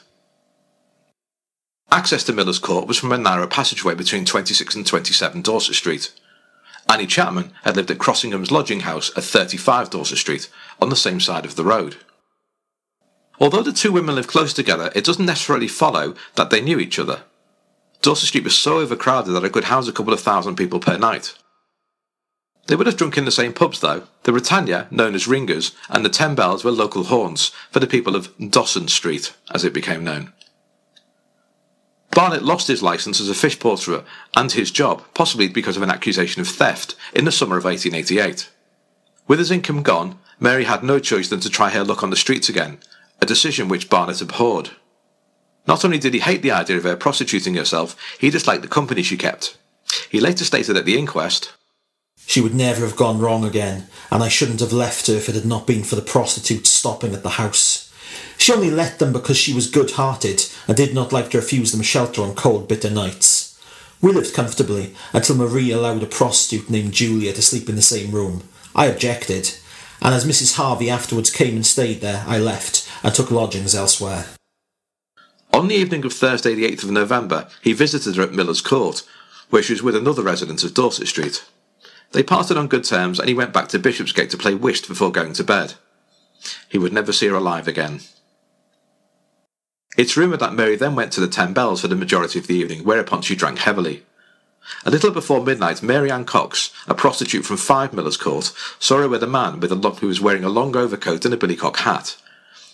Access 1.91 2.23
to 2.25 2.33
Miller's 2.33 2.59
Court 2.59 2.87
was 2.87 2.99
from 2.99 3.11
a 3.11 3.17
narrow 3.17 3.47
passageway 3.47 3.95
between 3.95 4.23
26 4.23 4.75
and 4.75 4.85
27 4.85 5.41
Dorset 5.41 5.75
Street. 5.75 6.11
Annie 6.87 7.07
Chapman 7.07 7.51
had 7.63 7.75
lived 7.75 7.89
at 7.89 7.97
Crossingham's 7.97 8.51
lodging 8.51 8.81
house 8.81 9.11
at 9.17 9.23
35 9.23 9.89
Dorset 9.89 10.17
Street, 10.19 10.49
on 10.79 10.89
the 10.89 10.95
same 10.95 11.19
side 11.19 11.45
of 11.45 11.55
the 11.55 11.63
road. 11.63 11.97
Although 13.39 13.63
the 13.63 13.71
two 13.71 13.91
women 13.91 14.15
lived 14.15 14.29
close 14.29 14.53
together, 14.53 14.91
it 14.95 15.03
doesn't 15.03 15.25
necessarily 15.25 15.67
follow 15.67 16.13
that 16.35 16.49
they 16.49 16.61
knew 16.61 16.79
each 16.79 16.99
other. 16.99 17.21
Dorset 18.01 18.27
Street 18.29 18.43
was 18.43 18.57
so 18.57 18.79
overcrowded 18.79 19.33
that 19.33 19.43
it 19.43 19.51
could 19.51 19.65
house 19.65 19.87
a 19.87 19.91
couple 19.91 20.13
of 20.13 20.19
thousand 20.19 20.55
people 20.55 20.79
per 20.79 20.97
night. 20.97 21.33
They 22.67 22.75
would 22.75 22.87
have 22.87 22.97
drunk 22.97 23.17
in 23.17 23.25
the 23.25 23.31
same 23.31 23.51
pubs, 23.51 23.79
though. 23.79 24.03
The 24.23 24.31
Britannia, 24.31 24.87
known 24.91 25.15
as 25.15 25.27
Ringers, 25.27 25.75
and 25.89 26.05
the 26.05 26.09
Ten 26.09 26.35
Bells 26.35 26.63
were 26.63 26.71
local 26.71 27.05
haunts 27.05 27.51
for 27.71 27.79
the 27.79 27.87
people 27.87 28.15
of 28.15 28.31
Dawson 28.37 28.87
Street, 28.87 29.33
as 29.51 29.65
it 29.65 29.73
became 29.73 30.03
known. 30.03 30.33
Barnett 32.11 32.43
lost 32.43 32.67
his 32.67 32.83
licence 32.83 33.19
as 33.19 33.29
a 33.29 33.33
fish 33.33 33.59
porter 33.59 34.03
and 34.35 34.51
his 34.51 34.71
job, 34.71 35.03
possibly 35.13 35.47
because 35.47 35.77
of 35.77 35.83
an 35.83 35.91
accusation 35.91 36.41
of 36.41 36.47
theft, 36.47 36.95
in 37.13 37.25
the 37.25 37.31
summer 37.31 37.57
of 37.57 37.65
1888. 37.65 38.49
With 39.27 39.39
his 39.39 39.51
income 39.51 39.83
gone, 39.83 40.19
Mary 40.39 40.63
had 40.63 40.83
no 40.83 40.99
choice 40.99 41.29
than 41.29 41.39
to 41.41 41.49
try 41.49 41.69
her 41.69 41.83
luck 41.83 42.03
on 42.03 42.09
the 42.09 42.15
streets 42.15 42.49
again, 42.49 42.79
a 43.21 43.25
decision 43.25 43.67
which 43.67 43.89
Barnett 43.89 44.21
abhorred. 44.21 44.71
Not 45.69 45.85
only 45.85 45.99
did 45.99 46.15
he 46.15 46.19
hate 46.19 46.41
the 46.41 46.51
idea 46.51 46.77
of 46.77 46.83
her 46.83 46.97
prostituting 46.97 47.53
herself, 47.53 47.95
he 48.19 48.31
disliked 48.31 48.63
the 48.63 48.67
company 48.67 49.03
she 49.03 49.15
kept. 49.15 49.55
He 50.09 50.19
later 50.19 50.43
stated 50.43 50.75
at 50.75 50.83
the 50.83 50.97
inquest, 50.97 51.53
she 52.25 52.41
would 52.41 52.53
never 52.53 52.85
have 52.85 52.95
gone 52.95 53.19
wrong 53.19 53.43
again, 53.43 53.87
and 54.11 54.21
I 54.21 54.29
shouldn't 54.29 54.59
have 54.59 54.71
left 54.71 55.07
her 55.07 55.13
if 55.13 55.29
it 55.29 55.35
had 55.35 55.45
not 55.45 55.65
been 55.65 55.83
for 55.83 55.95
the 55.95 56.03
prostitutes 56.03 56.69
stopping 56.69 57.13
at 57.13 57.23
the 57.23 57.41
house. 57.41 57.91
She 58.37 58.53
only 58.53 58.69
let 58.69 58.99
them 58.99 59.11
because 59.11 59.37
she 59.37 59.51
was 59.53 59.69
good 59.69 59.91
hearted 59.91 60.45
and 60.67 60.77
did 60.77 60.93
not 60.93 61.11
like 61.11 61.31
to 61.31 61.37
refuse 61.37 61.71
them 61.71 61.81
shelter 61.81 62.21
on 62.21 62.35
cold, 62.35 62.67
bitter 62.67 62.91
nights. 62.91 63.59
We 63.99 64.11
lived 64.11 64.35
comfortably 64.35 64.95
until 65.11 65.37
Marie 65.37 65.71
allowed 65.71 66.03
a 66.03 66.05
prostitute 66.05 66.69
named 66.69 66.93
Julia 66.93 67.33
to 67.33 67.41
sleep 67.41 67.67
in 67.67 67.75
the 67.75 67.81
same 67.81 68.11
room. 68.11 68.43
I 68.75 68.85
objected, 68.85 69.55
and 70.01 70.13
as 70.13 70.25
Mrs. 70.25 70.55
Harvey 70.55 70.89
afterwards 70.89 71.31
came 71.31 71.55
and 71.55 71.65
stayed 71.65 72.01
there, 72.01 72.23
I 72.27 72.37
left 72.37 72.87
and 73.03 73.13
took 73.13 73.31
lodgings 73.31 73.73
elsewhere. 73.73 74.25
On 75.51 75.67
the 75.67 75.75
evening 75.75 76.05
of 76.05 76.13
Thursday, 76.13 76.53
the 76.53 76.69
8th 76.69 76.83
of 76.83 76.91
November, 76.91 77.47
he 77.61 77.73
visited 77.73 78.15
her 78.15 78.23
at 78.23 78.33
Miller's 78.33 78.61
Court, 78.61 79.03
where 79.49 79.63
she 79.63 79.73
was 79.73 79.81
with 79.81 79.95
another 79.95 80.21
resident 80.21 80.63
of 80.63 80.73
Dorset 80.73 81.07
Street. 81.07 81.43
They 82.11 82.23
parted 82.23 82.57
on 82.57 82.67
good 82.67 82.83
terms, 82.83 83.19
and 83.19 83.27
he 83.27 83.35
went 83.35 83.53
back 83.53 83.67
to 83.69 83.79
Bishopsgate 83.79 84.29
to 84.31 84.37
play 84.37 84.53
whist 84.53 84.87
before 84.87 85.11
going 85.11 85.33
to 85.33 85.43
bed. 85.43 85.73
He 86.69 86.77
would 86.77 86.93
never 86.93 87.11
see 87.11 87.27
her 87.27 87.35
alive 87.35 87.67
again. 87.67 88.01
It's 89.97 90.15
rumoured 90.15 90.39
that 90.39 90.53
Mary 90.53 90.75
then 90.75 90.95
went 90.95 91.11
to 91.13 91.19
the 91.19 91.27
Ten 91.27 91.51
Bells 91.51 91.81
for 91.81 91.87
the 91.87 91.95
majority 91.95 92.39
of 92.39 92.47
the 92.47 92.55
evening, 92.55 92.83
whereupon 92.83 93.21
she 93.21 93.35
drank 93.35 93.59
heavily. 93.59 94.03
A 94.85 94.91
little 94.91 95.11
before 95.11 95.43
midnight, 95.43 95.81
Mary 95.81 96.11
Ann 96.11 96.25
Cox, 96.25 96.71
a 96.87 96.93
prostitute 96.93 97.45
from 97.45 97.57
5 97.57 97.91
Miller's 97.91 98.17
Court, 98.17 98.53
saw 98.77 98.99
her 98.99 99.09
with 99.09 99.23
a 99.23 99.27
man 99.27 99.59
with 99.59 99.71
a 99.71 99.75
long, 99.75 99.95
who 99.95 100.07
was 100.07 100.21
wearing 100.21 100.43
a 100.43 100.49
long 100.49 100.75
overcoat 100.75 101.25
and 101.25 101.33
a 101.33 101.37
billycock 101.37 101.77
hat. 101.77 102.17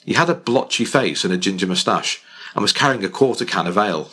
He 0.05 0.13
had 0.13 0.29
a 0.29 0.36
blotchy 0.36 0.86
face 0.86 1.24
and 1.24 1.34
a 1.34 1.38
ginger 1.38 1.67
moustache, 1.67 2.22
and 2.55 2.63
was 2.63 2.74
carrying 2.74 3.05
a 3.05 3.09
quarter 3.09 3.45
can 3.45 3.67
of 3.67 3.77
ale. 3.77 4.09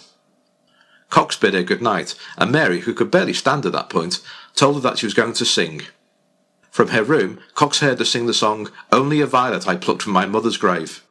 Cox 1.08 1.36
bid 1.36 1.54
her 1.54 1.62
good 1.62 1.80
night, 1.80 2.14
and 2.36 2.52
Mary, 2.52 2.80
who 2.80 2.92
could 2.92 3.10
barely 3.10 3.32
stand 3.32 3.64
at 3.64 3.72
that 3.72 3.88
point, 3.88 4.20
told 4.54 4.74
her 4.74 4.80
that 4.80 4.98
she 4.98 5.06
was 5.06 5.14
going 5.14 5.32
to 5.34 5.44
sing. 5.44 5.82
From 6.70 6.88
her 6.88 7.04
room, 7.04 7.38
Cox 7.54 7.80
heard 7.80 7.98
her 7.98 8.04
sing 8.04 8.26
the 8.26 8.34
song 8.34 8.70
Only 8.90 9.20
a 9.20 9.26
Violet 9.26 9.68
I 9.68 9.76
Plucked 9.76 10.02
from 10.02 10.14
My 10.14 10.26
Mother's 10.26 10.56
Grave. 10.56 11.04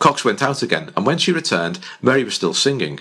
Cox 0.00 0.24
went 0.24 0.42
out 0.42 0.62
again, 0.62 0.90
and 0.96 1.06
when 1.06 1.18
she 1.18 1.32
returned, 1.32 1.78
Mary 2.02 2.24
was 2.24 2.34
still 2.34 2.52
singing. 2.52 2.98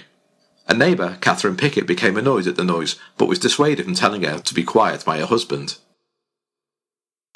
A 0.67 0.73
neighbour, 0.73 1.17
Catherine 1.21 1.57
Pickett, 1.57 1.87
became 1.87 2.17
annoyed 2.17 2.47
at 2.47 2.55
the 2.55 2.63
noise, 2.63 2.97
but 3.17 3.27
was 3.27 3.39
dissuaded 3.39 3.85
from 3.85 3.95
telling 3.95 4.23
her 4.23 4.39
to 4.39 4.53
be 4.53 4.63
quiet 4.63 5.03
by 5.03 5.17
her 5.17 5.25
husband. 5.25 5.77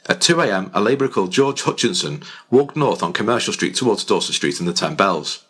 At 0.07 0.21
2 0.21 0.39
a.m., 0.41 0.71
a 0.74 0.79
labourer 0.79 1.09
called 1.09 1.31
George 1.31 1.63
Hutchinson 1.63 2.21
walked 2.50 2.77
north 2.77 3.03
on 3.03 3.12
Commercial 3.12 3.51
Street 3.51 3.75
towards 3.75 4.05
Dorset 4.05 4.36
Street 4.36 4.59
and 4.59 4.67
the 4.67 4.74
Ten 4.74 4.95
Bells. 4.95 5.43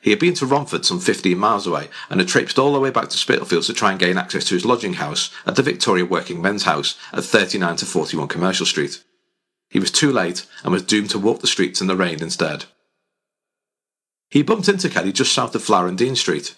He 0.00 0.10
had 0.10 0.18
been 0.18 0.34
to 0.34 0.46
Romford 0.46 0.86
some 0.86 0.98
15 0.98 1.36
miles 1.36 1.66
away 1.66 1.88
and 2.08 2.20
had 2.20 2.28
traipsed 2.28 2.58
all 2.58 2.72
the 2.72 2.80
way 2.80 2.90
back 2.90 3.10
to 3.10 3.18
Spitalfields 3.18 3.66
to 3.66 3.74
try 3.74 3.90
and 3.90 4.00
gain 4.00 4.16
access 4.16 4.44
to 4.46 4.54
his 4.54 4.64
lodging 4.64 4.94
house 4.94 5.30
at 5.46 5.56
the 5.56 5.62
Victoria 5.62 6.06
Working 6.06 6.40
Men's 6.40 6.62
House 6.62 6.96
at 7.12 7.24
39 7.24 7.76
to 7.76 7.86
41 7.86 8.28
Commercial 8.28 8.64
Street. 8.64 9.04
He 9.68 9.78
was 9.78 9.90
too 9.90 10.10
late 10.10 10.46
and 10.64 10.72
was 10.72 10.82
doomed 10.82 11.10
to 11.10 11.18
walk 11.18 11.40
the 11.40 11.46
streets 11.46 11.80
in 11.80 11.86
the 11.86 11.96
rain 11.96 12.22
instead. 12.22 12.64
He 14.30 14.42
bumped 14.42 14.68
into 14.68 14.88
Kelly 14.88 15.12
just 15.12 15.32
south 15.32 15.54
of 15.54 15.96
Dean 15.96 16.16
Street. 16.16 16.56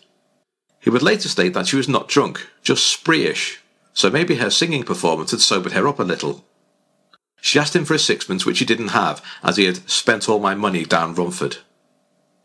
He 0.79 0.91
would 0.91 1.03
later 1.03 1.29
state 1.29 1.55
that 1.55 1.67
she 1.67 1.77
was 1.77 1.89
not 1.89 2.09
drunk, 2.09 2.49
just 2.63 3.05
spreeish, 3.05 3.59
so 3.93 4.11
maybe 4.11 4.37
her 4.37 4.51
singing 4.51 4.85
performance 4.85 5.31
had 5.31 5.41
sobered 5.41 5.73
her 5.73 5.89
up 5.89 5.99
a 5.99 6.05
little. 6.05 6.45
She 7.41 7.59
asked 7.59 7.75
him 7.75 7.85
for 7.85 7.95
a 7.95 7.99
sixpence, 7.99 8.47
which 8.47 8.61
he 8.61 8.65
didn't 8.65 8.89
have, 8.89 9.25
as 9.43 9.57
he 9.57 9.65
had 9.65 9.89
spent 9.91 10.29
all 10.29 10.39
my 10.39 10.55
money 10.55 10.85
down 10.85 11.15
Romford. 11.15 11.59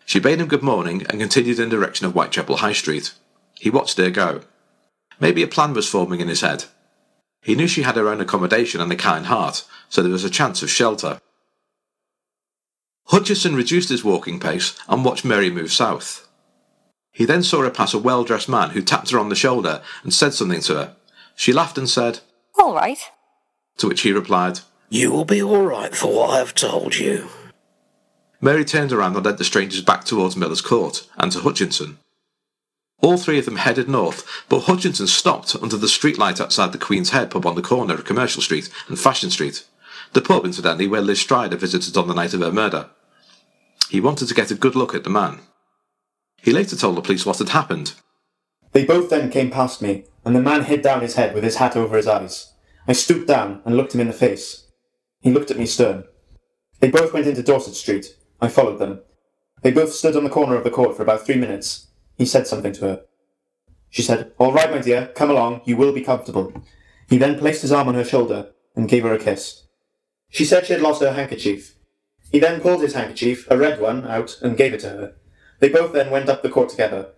She 0.08 0.22
bade 0.22 0.40
him 0.40 0.48
good 0.48 0.64
morning 0.64 1.06
and 1.10 1.20
continued 1.20 1.60
in 1.60 1.68
the 1.68 1.76
direction 1.76 2.06
of 2.06 2.14
Whitechapel 2.14 2.58
High 2.58 2.72
Street. 2.72 3.14
He 3.60 3.70
watched 3.70 3.98
her 3.98 4.10
go. 4.10 4.40
Maybe 5.20 5.44
a 5.44 5.48
plan 5.48 5.74
was 5.74 5.90
forming 5.90 6.22
in 6.22 6.30
his 6.30 6.40
head. 6.40 6.64
He 7.42 7.56
knew 7.56 7.68
she 7.68 7.82
had 7.82 7.98
her 7.98 8.08
own 8.08 8.22
accommodation 8.22 8.80
and 8.80 8.90
a 8.90 8.96
kind 8.96 9.26
heart, 9.26 9.66
so 9.90 10.02
there 10.02 10.12
was 10.12 10.24
a 10.24 10.30
chance 10.30 10.64
of 10.64 10.70
shelter. 10.70 11.20
Hutchinson 13.08 13.54
reduced 13.54 13.90
his 13.90 14.06
walking 14.06 14.40
pace 14.40 14.80
and 14.88 15.04
watched 15.04 15.26
Mary 15.26 15.50
move 15.50 15.74
south. 15.74 16.26
He 17.12 17.26
then 17.26 17.44
saw 17.44 17.64
her 17.64 17.70
pass 17.70 17.94
a 17.94 18.00
well 18.00 18.24
dressed 18.24 18.48
man 18.48 18.70
who 18.70 18.82
tapped 18.82 19.10
her 19.10 19.20
on 19.20 19.28
the 19.28 19.36
shoulder 19.36 19.82
and 20.04 20.14
said 20.14 20.34
something 20.34 20.62
to 20.62 20.76
her. 20.76 20.96
She 21.36 21.52
laughed 21.52 21.78
and 21.78 21.90
said, 21.90 22.22
All 22.58 22.74
right. 22.74 23.00
To 23.80 23.90
which 23.90 24.02
he 24.02 24.14
replied, 24.14 24.62
You 24.90 25.12
will 25.12 25.26
be 25.26 25.44
all 25.44 25.64
right 25.64 25.94
for 25.94 26.16
what 26.16 26.30
I 26.30 26.38
have 26.38 26.56
told 26.56 26.96
you. 26.96 27.28
Mary 28.40 28.64
turned 28.64 28.92
around 28.92 29.16
and 29.16 29.26
led 29.26 29.38
the 29.38 29.44
strangers 29.44 29.82
back 29.82 30.04
towards 30.04 30.36
Miller's 30.36 30.62
Court 30.62 31.08
and 31.18 31.32
to 31.32 31.40
Hutchinson. 31.40 31.98
All 33.02 33.18
three 33.18 33.40
of 33.40 33.46
them 33.46 33.58
headed 33.58 33.88
north, 33.88 34.28
but 34.50 34.62
Hutchinson 34.62 35.08
stopped 35.08 35.56
under 35.62 35.78
the 35.78 35.88
streetlight 35.88 36.42
outside 36.42 36.72
the 36.72 36.78
Queen's 36.78 37.12
Head 37.12 37.32
pub 37.32 37.46
on 37.46 37.56
the 37.56 37.62
corner 37.62 37.94
of 37.94 38.06
Commercial 38.06 38.42
Street 38.42 38.70
and 38.88 39.00
Fashion 39.00 39.30
Street, 39.30 39.66
the 40.14 40.22
pub, 40.22 40.46
incidentally, 40.46 40.88
where 40.88 41.02
Liz 41.02 41.20
Stride 41.20 41.54
visited 41.54 41.98
on 41.98 42.08
the 42.08 42.14
night 42.14 42.34
of 42.34 42.42
her 42.42 42.52
murder. 42.52 42.90
He 43.90 44.00
wanted 44.00 44.28
to 44.28 44.34
get 44.34 44.52
a 44.52 44.56
good 44.56 44.76
look 44.76 44.96
at 44.96 45.04
the 45.04 45.10
man. 45.10 45.40
He 46.42 46.52
later 46.52 46.76
told 46.76 46.98
the 46.98 47.02
police 47.02 47.26
what 47.26 47.40
had 47.40 47.50
happened. 47.50 47.94
They 48.72 48.86
both 48.86 49.10
then 49.10 49.32
came 49.32 49.50
past 49.50 49.82
me, 49.82 50.06
and 50.26 50.36
the 50.36 50.42
man 50.42 50.66
hid 50.66 50.82
down 50.82 51.02
his 51.02 51.16
head 51.16 51.34
with 51.34 51.44
his 51.44 51.56
hat 51.56 51.76
over 51.76 51.98
his 51.98 52.08
eyes. 52.08 52.54
I 52.88 52.94
stooped 52.94 53.28
down 53.28 53.62
and 53.66 53.76
looked 53.76 53.94
him 53.94 54.02
in 54.02 54.08
the 54.08 54.14
face. 54.14 54.68
He 55.22 55.32
looked 55.32 55.52
at 55.52 55.58
me 55.58 55.66
stern. 55.66 56.04
They 56.80 56.90
both 56.90 57.14
went 57.14 57.28
into 57.28 57.44
Dorset 57.44 57.76
Street. 57.76 58.16
I 58.40 58.48
followed 58.50 58.80
them. 58.80 59.02
They 59.64 59.72
both 59.72 59.94
stood 59.94 60.16
on 60.16 60.24
the 60.24 60.30
corner 60.30 60.56
of 60.56 60.64
the 60.64 60.70
court 60.70 60.96
for 60.96 61.04
about 61.04 61.26
three 61.26 61.36
minutes. 61.36 61.88
He 62.18 62.26
said 62.26 62.48
something 62.48 62.74
to 62.74 62.82
her. 62.82 63.02
She 63.90 64.02
said, 64.02 64.34
All 64.38 64.54
right, 64.54 64.72
my 64.72 64.80
dear, 64.80 65.08
come 65.16 65.30
along, 65.30 65.62
you 65.66 65.78
will 65.78 65.94
be 65.94 66.02
comfortable. 66.02 66.54
He 67.10 67.18
then 67.18 67.40
placed 67.40 67.62
his 67.62 67.72
arm 67.72 67.88
on 67.88 67.96
her 67.96 68.04
shoulder 68.04 68.52
and 68.76 68.90
gave 68.90 69.04
her 69.04 69.14
a 69.14 69.20
kiss. 69.20 69.64
She 70.30 70.46
said 70.46 70.66
she 70.66 70.74
had 70.74 70.82
lost 70.82 71.02
her 71.02 71.14
handkerchief. 71.14 71.76
He 72.32 72.40
then 72.40 72.60
pulled 72.60 72.82
his 72.82 72.94
handkerchief, 72.94 73.50
a 73.50 73.58
red 73.58 73.80
one, 73.80 74.06
out 74.06 74.38
and 74.42 74.58
gave 74.58 74.74
it 74.74 74.82
to 74.82 74.90
her. 74.90 75.16
They 75.60 75.70
both 75.70 75.94
then 75.94 76.12
went 76.12 76.30
up 76.30 76.44
the 76.44 76.50
court 76.50 76.70
together. 76.70 77.14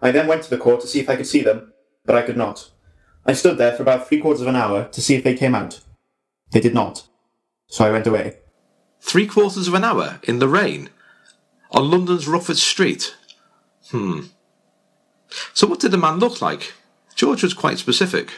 I 0.00 0.10
then 0.10 0.26
went 0.26 0.42
to 0.42 0.50
the 0.50 0.58
court 0.58 0.80
to 0.80 0.86
see 0.86 1.00
if 1.00 1.08
I 1.08 1.16
could 1.16 1.26
see 1.26 1.42
them, 1.42 1.72
but 2.04 2.16
I 2.16 2.22
could 2.22 2.36
not. 2.36 2.70
I 3.24 3.34
stood 3.34 3.56
there 3.56 3.72
for 3.72 3.82
about 3.82 4.08
three 4.08 4.20
quarters 4.20 4.42
of 4.42 4.48
an 4.48 4.56
hour 4.56 4.88
to 4.88 5.00
see 5.00 5.14
if 5.14 5.22
they 5.22 5.34
came 5.34 5.54
out. 5.54 5.80
They 6.50 6.60
did 6.60 6.74
not. 6.74 7.06
So 7.68 7.84
I 7.84 7.92
went 7.92 8.06
away. 8.06 8.38
Three 9.02 9.26
quarters 9.26 9.68
of 9.68 9.74
an 9.74 9.84
hour 9.84 10.20
in 10.22 10.38
the 10.38 10.48
rain? 10.48 10.88
On 11.70 11.90
London's 11.90 12.26
Rufford 12.26 12.56
Street? 12.56 13.14
Hmm. 13.90 14.20
So 15.52 15.66
what 15.66 15.80
did 15.80 15.90
the 15.90 15.98
man 15.98 16.18
look 16.18 16.40
like? 16.40 16.72
George 17.14 17.42
was 17.42 17.52
quite 17.52 17.78
specific. 17.78 18.32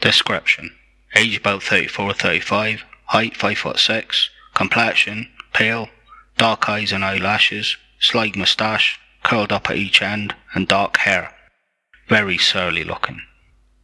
Description. 0.00 0.74
Age 1.14 1.36
about 1.36 1.62
34 1.62 2.10
or 2.10 2.14
35, 2.14 2.82
height 3.06 3.36
5 3.36 3.58
foot 3.58 3.78
6, 3.78 4.30
complexion 4.54 5.28
pale, 5.52 5.88
dark 6.38 6.68
eyes 6.68 6.92
and 6.92 7.04
eyelashes, 7.04 7.76
slight 8.00 8.34
moustache, 8.34 8.98
curled 9.22 9.52
up 9.52 9.70
at 9.70 9.76
each 9.76 10.02
end, 10.02 10.34
and 10.54 10.66
dark 10.66 10.96
hair. 10.96 11.34
Very 12.08 12.38
surly 12.38 12.84
looking. 12.84 13.20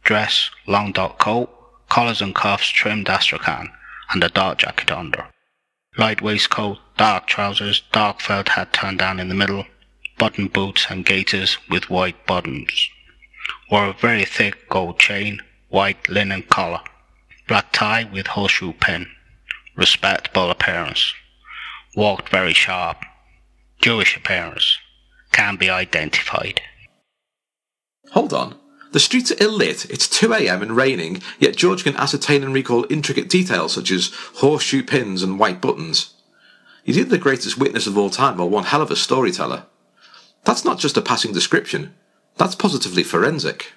Dress, 0.03 0.49
long 0.67 0.91
dark 0.91 1.19
coat, 1.19 1.49
collars 1.89 2.21
and 2.21 2.33
cuffs 2.33 2.67
trimmed 2.69 3.07
astrakhan, 3.07 3.69
and 4.11 4.23
a 4.23 4.29
dark 4.29 4.57
jacket 4.57 4.91
under. 4.91 5.27
Light 5.97 6.21
waistcoat, 6.21 6.77
dark 6.97 7.27
trousers, 7.27 7.81
dark 7.91 8.21
felt 8.21 8.49
hat 8.49 8.73
turned 8.73 8.99
down 8.99 9.19
in 9.19 9.27
the 9.27 9.35
middle, 9.35 9.65
button 10.17 10.47
boots 10.47 10.85
and 10.89 11.05
gaiters 11.05 11.57
with 11.69 11.89
white 11.89 12.25
buttons. 12.25 12.89
Wore 13.71 13.87
a 13.87 13.93
very 13.93 14.25
thick 14.25 14.69
gold 14.69 14.99
chain, 14.99 15.41
white 15.69 16.07
linen 16.07 16.43
collar, 16.43 16.81
black 17.47 17.71
tie 17.71 18.03
with 18.03 18.27
horseshoe 18.27 18.73
pin, 18.73 19.07
respectable 19.75 20.51
appearance, 20.51 21.13
walked 21.95 22.29
very 22.29 22.53
sharp, 22.53 23.03
Jewish 23.81 24.15
appearance, 24.15 24.77
can 25.31 25.55
be 25.55 25.69
identified. 25.69 26.61
Hold 28.11 28.33
on. 28.33 28.59
The 28.91 28.99
streets 28.99 29.31
are 29.31 29.35
ill 29.39 29.51
lit, 29.51 29.85
it's 29.85 30.07
2am 30.07 30.61
and 30.61 30.75
raining, 30.75 31.21
yet 31.37 31.55
George 31.55 31.83
can 31.83 31.95
ascertain 31.95 32.43
and 32.43 32.53
recall 32.53 32.87
intricate 32.89 33.29
details 33.29 33.73
such 33.73 33.91
as 33.91 34.11
horseshoe 34.35 34.81
pins 34.81 35.21
and 35.21 35.39
white 35.39 35.61
buttons. 35.61 36.15
He's 36.83 36.97
either 36.97 37.09
the 37.09 37.17
greatest 37.19 37.57
witness 37.57 37.85
of 37.85 37.97
all 37.97 38.09
time 38.09 38.39
or 38.39 38.49
one 38.49 38.63
hell 38.63 38.81
of 38.81 38.89
a 38.89 38.95
storyteller. 38.95 39.65
That's 40.43 40.65
not 40.65 40.79
just 40.79 40.97
a 40.97 41.01
passing 41.01 41.33
description, 41.33 41.93
that's 42.37 42.55
positively 42.55 43.03
forensic. 43.03 43.73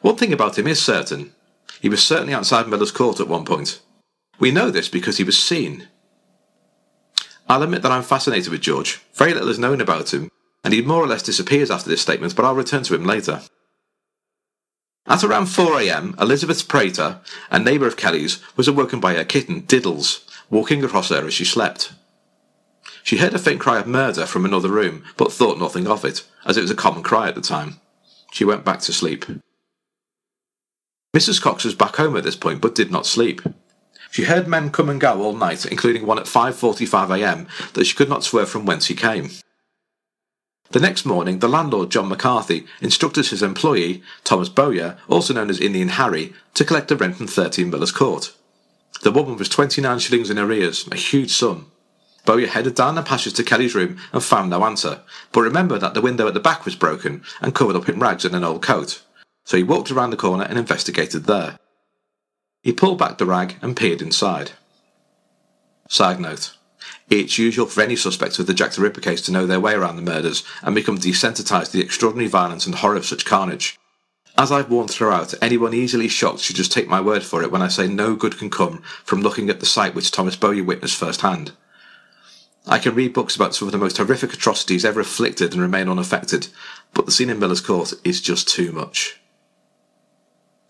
One 0.00 0.16
thing 0.16 0.32
about 0.32 0.58
him 0.58 0.66
is 0.66 0.82
certain. 0.82 1.32
He 1.80 1.88
was 1.90 2.02
certainly 2.02 2.32
outside 2.32 2.68
Miller's 2.68 2.92
Court 2.92 3.20
at 3.20 3.28
one 3.28 3.44
point. 3.44 3.82
We 4.38 4.50
know 4.50 4.70
this 4.70 4.88
because 4.88 5.18
he 5.18 5.24
was 5.24 5.38
seen. 5.38 5.88
I'll 7.48 7.62
admit 7.62 7.82
that 7.82 7.92
I'm 7.92 8.02
fascinated 8.02 8.50
with 8.50 8.62
George. 8.62 9.02
Very 9.14 9.34
little 9.34 9.50
is 9.50 9.58
known 9.58 9.80
about 9.82 10.14
him, 10.14 10.30
and 10.62 10.72
he 10.72 10.80
more 10.80 11.02
or 11.02 11.06
less 11.06 11.22
disappears 11.22 11.70
after 11.70 11.90
this 11.90 12.00
statement, 12.00 12.34
but 12.34 12.44
I'll 12.44 12.54
return 12.54 12.82
to 12.84 12.94
him 12.94 13.04
later. 13.04 13.42
At 15.06 15.22
around 15.22 15.46
4am, 15.46 16.18
Elizabeth 16.20 16.66
Prater, 16.66 17.20
a 17.50 17.58
neighbour 17.58 17.86
of 17.86 17.96
Kelly's, 17.96 18.40
was 18.56 18.66
awoken 18.66 19.00
by 19.00 19.14
her 19.14 19.24
kitten, 19.24 19.62
Diddles, 19.62 20.24
walking 20.48 20.82
across 20.82 21.10
her 21.10 21.26
as 21.26 21.34
she 21.34 21.44
slept. 21.44 21.92
She 23.02 23.18
heard 23.18 23.34
a 23.34 23.38
faint 23.38 23.60
cry 23.60 23.78
of 23.78 23.86
murder 23.86 24.24
from 24.24 24.46
another 24.46 24.70
room, 24.70 25.04
but 25.18 25.30
thought 25.30 25.58
nothing 25.58 25.86
of 25.86 26.06
it, 26.06 26.24
as 26.46 26.56
it 26.56 26.62
was 26.62 26.70
a 26.70 26.74
common 26.74 27.02
cry 27.02 27.28
at 27.28 27.34
the 27.34 27.42
time. 27.42 27.80
She 28.32 28.46
went 28.46 28.64
back 28.64 28.80
to 28.80 28.94
sleep. 28.94 29.26
Mrs. 31.14 31.40
Cox 31.40 31.64
was 31.64 31.74
back 31.74 31.96
home 31.96 32.16
at 32.16 32.24
this 32.24 32.36
point, 32.36 32.62
but 32.62 32.74
did 32.74 32.90
not 32.90 33.06
sleep. 33.06 33.42
She 34.10 34.24
heard 34.24 34.48
men 34.48 34.70
come 34.70 34.88
and 34.88 35.00
go 35.00 35.22
all 35.22 35.34
night, 35.34 35.66
including 35.66 36.06
one 36.06 36.18
at 36.18 36.24
5.45am, 36.24 37.72
that 37.74 37.84
she 37.84 37.94
could 37.94 38.08
not 38.08 38.24
swear 38.24 38.46
from 38.46 38.64
whence 38.64 38.86
he 38.86 38.94
came. 38.94 39.30
The 40.74 40.80
next 40.80 41.06
morning, 41.06 41.38
the 41.38 41.46
landlord, 41.46 41.90
John 41.90 42.08
McCarthy, 42.08 42.66
instructed 42.80 43.28
his 43.28 43.44
employee, 43.44 44.02
Thomas 44.24 44.48
Bowyer, 44.48 44.98
also 45.06 45.32
known 45.32 45.48
as 45.48 45.60
Indian 45.60 45.90
Harry, 45.90 46.32
to 46.54 46.64
collect 46.64 46.88
the 46.88 46.96
rent 46.96 47.14
from 47.14 47.28
13 47.28 47.70
Miller's 47.70 47.92
Court. 47.92 48.34
The 49.02 49.12
woman 49.12 49.36
was 49.36 49.48
29 49.48 50.00
shillings 50.00 50.30
in 50.30 50.38
arrears, 50.38 50.88
a 50.90 50.96
huge 50.96 51.30
sum. 51.30 51.70
Bowyer 52.26 52.48
headed 52.48 52.74
down 52.74 52.96
the 52.96 53.04
passage 53.04 53.34
to 53.34 53.44
Kelly's 53.44 53.76
room 53.76 53.98
and 54.12 54.20
found 54.20 54.50
no 54.50 54.64
answer, 54.64 55.02
but 55.30 55.42
remembered 55.42 55.80
that 55.80 55.94
the 55.94 56.00
window 56.00 56.26
at 56.26 56.34
the 56.34 56.40
back 56.40 56.64
was 56.64 56.74
broken 56.74 57.22
and 57.40 57.54
covered 57.54 57.76
up 57.76 57.88
in 57.88 58.00
rags 58.00 58.24
and 58.24 58.34
an 58.34 58.42
old 58.42 58.60
coat, 58.60 59.00
so 59.44 59.56
he 59.56 59.62
walked 59.62 59.92
around 59.92 60.10
the 60.10 60.16
corner 60.16 60.42
and 60.42 60.58
investigated 60.58 61.26
there. 61.26 61.56
He 62.64 62.72
pulled 62.72 62.98
back 62.98 63.18
the 63.18 63.26
rag 63.26 63.58
and 63.62 63.76
peered 63.76 64.02
inside. 64.02 64.50
Side 65.88 66.18
note. 66.18 66.56
It's 67.10 67.38
usual 67.38 67.66
for 67.66 67.80
any 67.80 67.96
suspect 67.96 68.38
of 68.38 68.46
the 68.46 68.54
Jack 68.54 68.72
the 68.72 68.82
Ripper 68.82 69.00
case 69.00 69.20
to 69.22 69.32
know 69.32 69.46
their 69.46 69.60
way 69.60 69.74
around 69.74 69.96
the 69.96 70.02
murders 70.02 70.42
and 70.62 70.74
become 70.74 70.98
desensitised 70.98 71.72
to 71.72 71.76
the 71.78 71.82
extraordinary 71.82 72.28
violence 72.28 72.66
and 72.66 72.74
horror 72.74 72.96
of 72.96 73.06
such 73.06 73.24
carnage. 73.24 73.78
As 74.36 74.50
I've 74.50 74.70
warned 74.70 74.90
throughout, 74.90 75.32
anyone 75.40 75.74
easily 75.74 76.08
shocked 76.08 76.40
should 76.40 76.56
just 76.56 76.72
take 76.72 76.88
my 76.88 77.00
word 77.00 77.22
for 77.22 77.42
it 77.42 77.52
when 77.52 77.62
I 77.62 77.68
say 77.68 77.86
no 77.86 78.16
good 78.16 78.36
can 78.36 78.50
come 78.50 78.82
from 79.04 79.20
looking 79.20 79.48
at 79.48 79.60
the 79.60 79.66
sight 79.66 79.94
which 79.94 80.10
Thomas 80.10 80.34
Bowyer 80.34 80.64
witnessed 80.64 80.96
firsthand. 80.96 81.52
I 82.66 82.78
can 82.78 82.94
read 82.94 83.12
books 83.12 83.36
about 83.36 83.54
some 83.54 83.68
of 83.68 83.72
the 83.72 83.78
most 83.78 83.98
horrific 83.98 84.32
atrocities 84.32 84.84
ever 84.84 85.00
afflicted 85.00 85.52
and 85.52 85.60
remain 85.60 85.88
unaffected, 85.88 86.48
but 86.94 87.06
the 87.06 87.12
scene 87.12 87.30
in 87.30 87.38
Miller's 87.38 87.60
Court 87.60 87.92
is 88.02 88.20
just 88.20 88.48
too 88.48 88.72
much. 88.72 89.20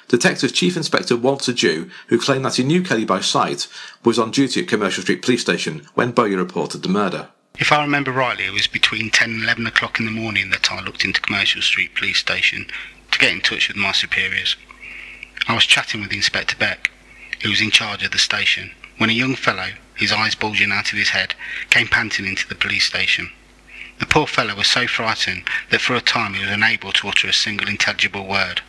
Detective 0.08 0.52
Chief 0.52 0.76
Inspector 0.76 1.16
Walter 1.16 1.52
Dew, 1.52 1.90
who 2.08 2.18
claimed 2.18 2.44
that 2.44 2.56
he 2.56 2.64
knew 2.64 2.82
Kelly 2.82 3.04
by 3.04 3.20
sight, 3.20 3.68
was 4.04 4.18
on 4.18 4.30
duty 4.30 4.62
at 4.62 4.68
Commercial 4.68 5.02
Street 5.02 5.22
Police 5.22 5.40
Station 5.40 5.86
when 5.94 6.12
Bowyer 6.12 6.36
reported 6.36 6.82
the 6.82 6.88
murder. 6.88 7.28
If 7.58 7.70
I 7.70 7.82
remember 7.82 8.10
rightly, 8.10 8.46
it 8.46 8.52
was 8.52 8.66
between 8.66 9.10
10 9.10 9.30
and 9.30 9.42
11 9.44 9.66
o'clock 9.66 10.00
in 10.00 10.06
the 10.06 10.12
morning 10.12 10.50
that 10.50 10.72
I 10.72 10.80
looked 10.80 11.04
into 11.04 11.20
Commercial 11.20 11.62
Street 11.62 11.94
Police 11.94 12.18
Station 12.18 12.66
to 13.12 13.18
get 13.18 13.32
in 13.32 13.40
touch 13.40 13.68
with 13.68 13.76
my 13.76 13.92
superiors. 13.92 14.56
I 15.46 15.54
was 15.54 15.64
chatting 15.64 16.00
with 16.00 16.12
Inspector 16.12 16.56
Beck, 16.56 16.90
who 17.42 17.50
was 17.50 17.60
in 17.60 17.70
charge 17.70 18.02
of 18.02 18.10
the 18.10 18.18
station, 18.18 18.72
when 18.98 19.10
a 19.10 19.12
young 19.12 19.36
fellow, 19.36 19.68
his 19.94 20.12
eyes 20.12 20.34
bulging 20.34 20.72
out 20.72 20.92
of 20.92 20.98
his 20.98 21.10
head, 21.10 21.34
came 21.70 21.86
panting 21.86 22.26
into 22.26 22.48
the 22.48 22.54
police 22.54 22.86
station. 22.86 23.30
The 24.00 24.06
poor 24.06 24.26
fellow 24.26 24.56
was 24.56 24.66
so 24.66 24.86
frightened 24.88 25.44
that 25.70 25.80
for 25.80 25.94
a 25.94 26.00
time 26.00 26.34
he 26.34 26.40
was 26.40 26.50
unable 26.50 26.92
to 26.92 27.08
utter 27.08 27.28
a 27.28 27.32
single 27.32 27.68
intelligible 27.68 28.26
word. 28.26 28.62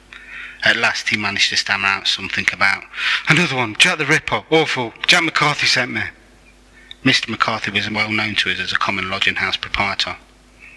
At 0.65 0.77
last 0.77 1.09
he 1.09 1.17
managed 1.17 1.51
to 1.51 1.57
stammer 1.57 1.87
out 1.87 2.07
something 2.07 2.47
about, 2.51 2.83
Another 3.29 3.55
one, 3.55 3.75
Jack 3.75 3.99
the 3.99 4.05
Ripper, 4.05 4.43
awful, 4.49 4.93
Jack 5.05 5.23
McCarthy 5.23 5.67
sent 5.67 5.91
me. 5.91 6.01
Mr. 7.03 7.29
McCarthy 7.29 7.69
was 7.69 7.87
well 7.87 8.09
known 8.09 8.33
to 8.33 8.51
us 8.51 8.59
as 8.59 8.73
a 8.73 8.77
common 8.77 9.07
lodging 9.07 9.35
house 9.35 9.57
proprietor. 9.57 10.17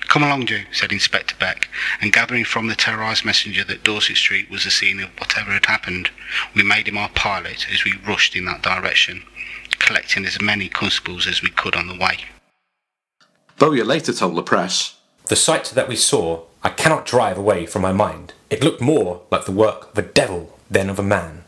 Come 0.09 0.23
along, 0.23 0.45
Joe, 0.47 0.61
said 0.73 0.93
Inspector 0.93 1.35
Beck, 1.39 1.69
and 2.03 2.13
gathering 2.13 2.45
from 2.45 2.67
the 2.67 2.75
terrorised 2.75 3.25
messenger 3.25 3.65
that 3.65 3.83
Dorset 3.83 4.17
Street 4.17 4.51
was 4.51 4.65
the 4.65 4.71
scene 4.71 5.01
of 5.01 5.09
whatever 5.19 5.53
had 5.53 5.67
happened, 5.67 6.11
we 6.55 6.63
made 6.63 6.87
him 6.87 6.99
our 6.99 7.09
pilot 7.11 7.67
as 7.73 7.85
we 7.85 7.95
rushed 8.07 8.37
in 8.37 8.45
that 8.45 8.63
direction, 8.63 9.23
collecting 9.79 10.27
as 10.27 10.41
many 10.41 10.69
constables 10.69 11.27
as 11.27 11.43
we 11.43 11.49
could 11.49 11.75
on 11.75 11.89
the 11.89 11.99
way. 11.99 12.19
Bowyer 13.59 13.85
later 13.85 14.13
told 14.13 14.37
the 14.37 14.43
press, 14.43 14.99
The 15.27 15.37
sight 15.37 15.65
that 15.75 15.89
we 15.89 15.97
saw 15.97 16.45
I 16.63 16.71
cannot 16.71 17.07
drive 17.07 17.39
away 17.39 17.65
from 17.65 17.83
my 17.83 17.93
mind. 17.93 18.35
It 18.51 18.65
looked 18.65 18.81
more 18.81 19.23
like 19.31 19.45
the 19.45 19.53
work 19.53 19.91
of 19.91 19.99
a 19.99 20.09
devil 20.09 20.59
than 20.71 20.89
of 20.89 20.99
a 20.99 21.03
man. 21.03 21.45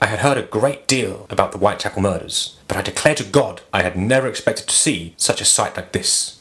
I 0.00 0.06
had 0.06 0.20
heard 0.20 0.38
a 0.38 0.42
great 0.42 0.86
deal 0.86 1.26
about 1.30 1.52
the 1.52 1.58
Whitechapel 1.58 2.00
murders, 2.00 2.58
but 2.66 2.76
I 2.76 2.82
declare 2.82 3.14
to 3.16 3.24
God 3.24 3.60
I 3.72 3.82
had 3.82 3.96
never 3.96 4.26
expected 4.26 4.66
to 4.68 4.74
see 4.74 5.14
such 5.16 5.40
a 5.40 5.44
sight 5.44 5.76
like 5.76 5.92
this. 5.92 6.40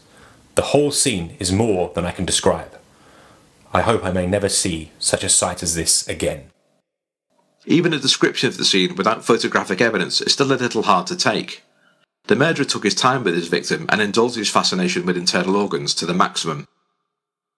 The 0.56 0.70
whole 0.72 0.92
scene 0.92 1.36
is 1.40 1.52
more 1.52 1.92
than 1.96 2.06
I 2.06 2.12
can 2.12 2.26
describe. 2.26 2.80
I 3.74 3.82
hope 3.82 4.06
I 4.06 4.12
may 4.12 4.28
never 4.28 4.50
see 4.50 4.92
such 5.00 5.24
a 5.24 5.30
sight 5.30 5.64
as 5.64 5.76
this 5.76 6.08
again. 6.08 6.50
Even 7.66 7.94
a 7.94 8.00
description 8.00 8.48
of 8.48 8.58
the 8.58 8.66
scene 8.66 8.96
without 8.96 9.26
photographic 9.26 9.82
evidence 9.82 10.22
is 10.22 10.34
still 10.34 10.52
a 10.52 10.56
little 10.56 10.84
hard 10.84 11.08
to 11.08 11.16
take. 11.16 11.64
The 12.28 12.36
murderer 12.36 12.66
took 12.66 12.84
his 12.84 12.96
time 12.96 13.24
with 13.24 13.36
his 13.36 13.48
victim 13.48 13.86
and 13.90 14.02
indulged 14.02 14.36
his 14.36 14.50
fascination 14.50 15.06
with 15.06 15.18
internal 15.18 15.56
organs 15.56 15.94
to 15.96 16.06
the 16.06 16.14
maximum. 16.14 16.68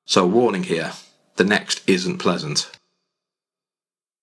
So, 0.06 0.26
warning 0.26 0.63
here 0.63 0.93
the 1.36 1.43
next 1.43 1.82
isn't 1.88 2.17
pleasant. 2.17 2.71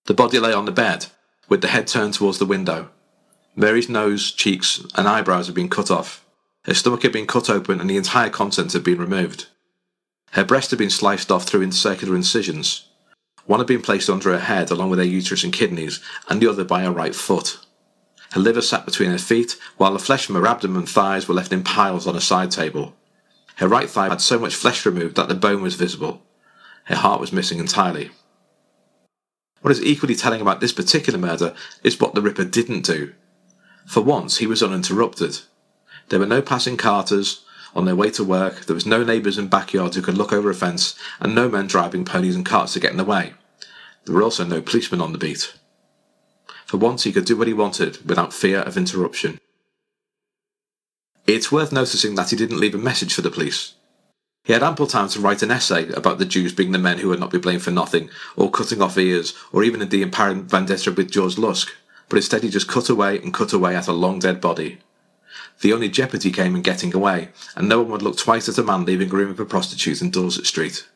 The 0.06 0.14
body 0.14 0.38
lay 0.38 0.52
on 0.52 0.64
the 0.64 0.72
bed, 0.72 1.06
with 1.48 1.60
the 1.60 1.68
head 1.68 1.86
turned 1.86 2.14
towards 2.14 2.38
the 2.38 2.46
window. 2.46 2.90
Mary's 3.54 3.88
nose, 3.88 4.32
cheeks, 4.32 4.82
and 4.94 5.06
eyebrows 5.06 5.46
had 5.46 5.54
been 5.54 5.68
cut 5.68 5.90
off. 5.90 6.24
Her 6.64 6.74
stomach 6.74 7.02
had 7.02 7.12
been 7.12 7.26
cut 7.26 7.50
open 7.50 7.80
and 7.80 7.90
the 7.90 7.96
entire 7.96 8.30
contents 8.30 8.72
had 8.72 8.84
been 8.84 8.98
removed. 8.98 9.46
Her 10.32 10.44
breast 10.44 10.70
had 10.70 10.78
been 10.78 10.90
sliced 10.90 11.30
off 11.30 11.44
through 11.44 11.70
circular 11.72 12.16
incisions. 12.16 12.86
One 13.44 13.60
had 13.60 13.66
been 13.66 13.82
placed 13.82 14.08
under 14.08 14.32
her 14.32 14.38
head 14.38 14.70
along 14.70 14.90
with 14.90 14.98
her 14.98 15.04
uterus 15.04 15.44
and 15.44 15.52
kidneys, 15.52 16.00
and 16.28 16.40
the 16.40 16.48
other 16.48 16.64
by 16.64 16.82
her 16.82 16.90
right 16.90 17.14
foot. 17.14 17.58
Her 18.30 18.40
liver 18.40 18.62
sat 18.62 18.86
between 18.86 19.10
her 19.10 19.18
feet, 19.18 19.58
while 19.76 19.92
the 19.92 19.98
flesh 19.98 20.24
from 20.24 20.36
her 20.36 20.46
abdomen 20.46 20.78
and 20.78 20.88
thighs 20.88 21.28
were 21.28 21.34
left 21.34 21.52
in 21.52 21.62
piles 21.62 22.06
on 22.06 22.16
a 22.16 22.20
side 22.20 22.50
table. 22.50 22.94
Her 23.56 23.68
right 23.68 23.90
thigh 23.90 24.08
had 24.08 24.22
so 24.22 24.38
much 24.38 24.54
flesh 24.54 24.86
removed 24.86 25.16
that 25.16 25.28
the 25.28 25.34
bone 25.34 25.60
was 25.60 25.74
visible. 25.74 26.22
Her 26.84 26.96
heart 26.96 27.20
was 27.20 27.32
missing 27.32 27.58
entirely. 27.58 28.10
What 29.60 29.70
is 29.70 29.82
equally 29.82 30.16
telling 30.16 30.40
about 30.40 30.60
this 30.60 30.72
particular 30.72 31.18
murder 31.18 31.54
is 31.84 32.00
what 32.00 32.14
the 32.14 32.22
Ripper 32.22 32.44
didn't 32.44 32.84
do. 32.84 33.12
For 33.86 34.00
once, 34.00 34.38
he 34.38 34.46
was 34.46 34.62
uninterrupted. 34.62 35.38
There 36.08 36.18
were 36.18 36.26
no 36.26 36.42
passing 36.42 36.76
carters 36.76 37.44
on 37.74 37.84
their 37.84 37.96
way 37.96 38.10
to 38.10 38.24
work, 38.24 38.66
there 38.66 38.74
was 38.74 38.86
no 38.86 39.02
neighbours 39.02 39.38
in 39.38 39.48
backyards 39.48 39.96
who 39.96 40.02
could 40.02 40.18
look 40.18 40.32
over 40.32 40.50
a 40.50 40.54
fence, 40.54 40.94
and 41.20 41.34
no 41.34 41.48
men 41.48 41.66
driving 41.66 42.04
ponies 42.04 42.36
and 42.36 42.44
carts 42.44 42.74
to 42.74 42.80
get 42.80 42.90
in 42.90 42.98
the 42.98 43.04
way. 43.04 43.32
There 44.04 44.14
were 44.14 44.22
also 44.22 44.44
no 44.44 44.60
policemen 44.60 45.00
on 45.00 45.12
the 45.12 45.18
beat. 45.18 45.54
For 46.66 46.76
once, 46.76 47.04
he 47.04 47.12
could 47.12 47.24
do 47.24 47.36
what 47.36 47.46
he 47.46 47.54
wanted 47.54 48.06
without 48.06 48.32
fear 48.32 48.60
of 48.60 48.76
interruption. 48.76 49.38
It's 51.26 51.52
worth 51.52 51.72
noticing 51.72 52.14
that 52.16 52.30
he 52.30 52.36
didn't 52.36 52.60
leave 52.60 52.74
a 52.74 52.78
message 52.78 53.14
for 53.14 53.22
the 53.22 53.30
police. 53.30 53.74
He 54.44 54.52
had 54.52 54.62
ample 54.62 54.88
time 54.88 55.08
to 55.08 55.20
write 55.20 55.42
an 55.42 55.52
essay 55.52 55.88
about 55.92 56.18
the 56.18 56.24
Jews 56.24 56.52
being 56.52 56.72
the 56.72 56.78
men 56.78 56.98
who 56.98 57.08
would 57.08 57.20
not 57.20 57.30
be 57.30 57.38
blamed 57.38 57.62
for 57.62 57.70
nothing, 57.70 58.10
or 58.34 58.50
cutting 58.50 58.82
off 58.82 58.98
ears, 58.98 59.34
or 59.52 59.62
even 59.62 59.88
the 59.88 60.02
apparent 60.02 60.50
vendetta 60.50 60.90
with 60.90 61.12
George 61.12 61.38
Lusk, 61.38 61.72
but 62.08 62.16
instead 62.16 62.42
he 62.42 62.50
just 62.50 62.66
cut 62.66 62.88
away 62.88 63.18
and 63.18 63.32
cut 63.32 63.52
away 63.52 63.76
at 63.76 63.86
a 63.86 63.92
long 63.92 64.18
dead 64.18 64.40
body. 64.40 64.78
The 65.60 65.72
only 65.72 65.88
jeopardy 65.88 66.32
came 66.32 66.56
in 66.56 66.62
getting 66.62 66.92
away, 66.92 67.28
and 67.54 67.68
no 67.68 67.80
one 67.80 67.92
would 67.92 68.02
look 68.02 68.16
twice 68.16 68.48
at 68.48 68.58
a 68.58 68.64
man 68.64 68.84
leaving 68.84 69.10
a 69.10 69.14
room 69.14 69.30
of 69.30 69.38
a 69.38 69.44
prostitute 69.44 70.02
in 70.02 70.10
Dorset 70.10 70.46
Street. 70.46 70.88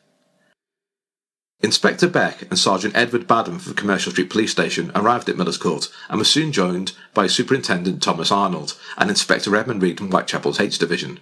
Inspector 1.61 2.07
Beck 2.09 2.41
and 2.43 2.59
Sergeant 2.59 2.95
Edward 2.95 3.27
Badham 3.27 3.59
from 3.59 3.73
the 3.73 3.79
Commercial 3.79 4.11
Street 4.11 4.29
Police 4.29 4.51
Station 4.51 4.91
arrived 4.93 5.27
at 5.29 5.37
Miller's 5.37 5.57
Court 5.57 5.89
and 6.09 6.19
were 6.19 6.25
soon 6.25 6.51
joined 6.51 6.91
by 7.13 7.27
Superintendent 7.27 8.03
Thomas 8.03 8.31
Arnold 8.31 8.77
and 8.97 9.09
Inspector 9.09 9.55
Edmund 9.55 9.81
Reid 9.81 9.97
from 9.97 10.09
Whitechapel's 10.09 10.59
H 10.59 10.77
Division. 10.77 11.19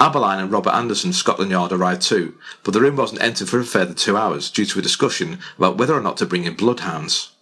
Abberline 0.00 0.38
and 0.38 0.52
Robert 0.52 0.74
Anderson 0.74 1.12
Scotland 1.12 1.50
Yard 1.50 1.72
arrived 1.72 2.02
too, 2.02 2.34
but 2.62 2.72
the 2.72 2.80
room 2.80 2.94
wasn't 2.96 3.22
entered 3.22 3.48
for 3.48 3.58
a 3.58 3.64
further 3.64 3.94
two 3.94 4.16
hours 4.16 4.48
due 4.48 4.64
to 4.64 4.78
a 4.78 4.82
discussion 4.82 5.40
about 5.56 5.76
whether 5.76 5.94
or 5.94 6.00
not 6.00 6.16
to 6.18 6.26
bring 6.26 6.44
in 6.44 6.54
bloodhounds. 6.54 7.32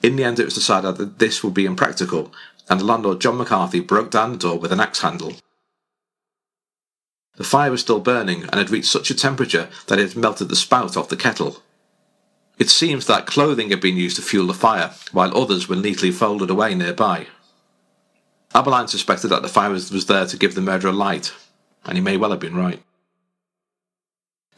In 0.00 0.14
the 0.14 0.22
end, 0.22 0.38
it 0.38 0.44
was 0.44 0.54
decided 0.54 0.96
that 0.96 1.18
this 1.18 1.42
would 1.42 1.54
be 1.54 1.66
impractical, 1.66 2.32
and 2.68 2.78
the 2.78 2.84
landlord 2.84 3.20
John 3.20 3.38
McCarthy 3.38 3.80
broke 3.80 4.12
down 4.12 4.32
the 4.32 4.38
door 4.38 4.58
with 4.58 4.70
an 4.70 4.78
axe 4.78 5.00
handle. 5.00 5.34
The 7.36 7.44
fire 7.44 7.70
was 7.70 7.80
still 7.80 8.00
burning 8.00 8.42
and 8.44 8.54
had 8.54 8.70
reached 8.70 8.90
such 8.90 9.10
a 9.10 9.14
temperature 9.14 9.68
that 9.88 9.98
it 9.98 10.10
had 10.10 10.16
melted 10.16 10.48
the 10.48 10.56
spout 10.56 10.96
off 10.96 11.08
the 11.08 11.16
kettle. 11.16 11.62
It 12.58 12.70
seems 12.70 13.06
that 13.06 13.26
clothing 13.26 13.70
had 13.70 13.80
been 13.80 13.96
used 13.96 14.16
to 14.16 14.22
fuel 14.22 14.46
the 14.46 14.54
fire, 14.54 14.94
while 15.12 15.36
others 15.36 15.68
were 15.68 15.76
neatly 15.76 16.12
folded 16.12 16.48
away 16.48 16.74
nearby. 16.74 17.26
Abberline 18.54 18.88
suspected 18.88 19.28
that 19.28 19.42
the 19.42 19.48
fire 19.48 19.70
was 19.70 20.06
there 20.06 20.26
to 20.26 20.36
give 20.38 20.54
the 20.54 20.62
murderer 20.62 20.92
light, 20.92 21.34
and 21.86 21.96
he 21.96 22.02
may 22.02 22.16
well 22.16 22.30
have 22.30 22.40
been 22.40 22.56
right. 22.56 22.82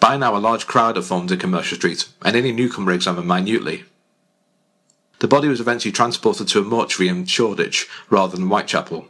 By 0.01 0.17
now, 0.17 0.37
a 0.37 0.39
large 0.39 0.67
crowd 0.67 0.97
had 0.97 1.05
formed 1.05 1.31
in 1.31 1.39
Commercial 1.39 1.77
Street, 1.77 2.09
and 2.23 2.37
any 2.37 2.53
newcomer 2.53 2.93
examined 2.93 3.29
minutely. 3.29 3.85
The 5.19 5.29
body 5.29 5.49
was 5.49 5.61
eventually 5.61 5.93
transported 5.93 6.47
to 6.49 6.61
a 6.61 6.63
mortuary 6.63 7.09
in 7.09 7.27
Shoreditch 7.27 7.89
rather 8.09 8.37
than 8.37 8.47
Whitechapel. 8.47 9.09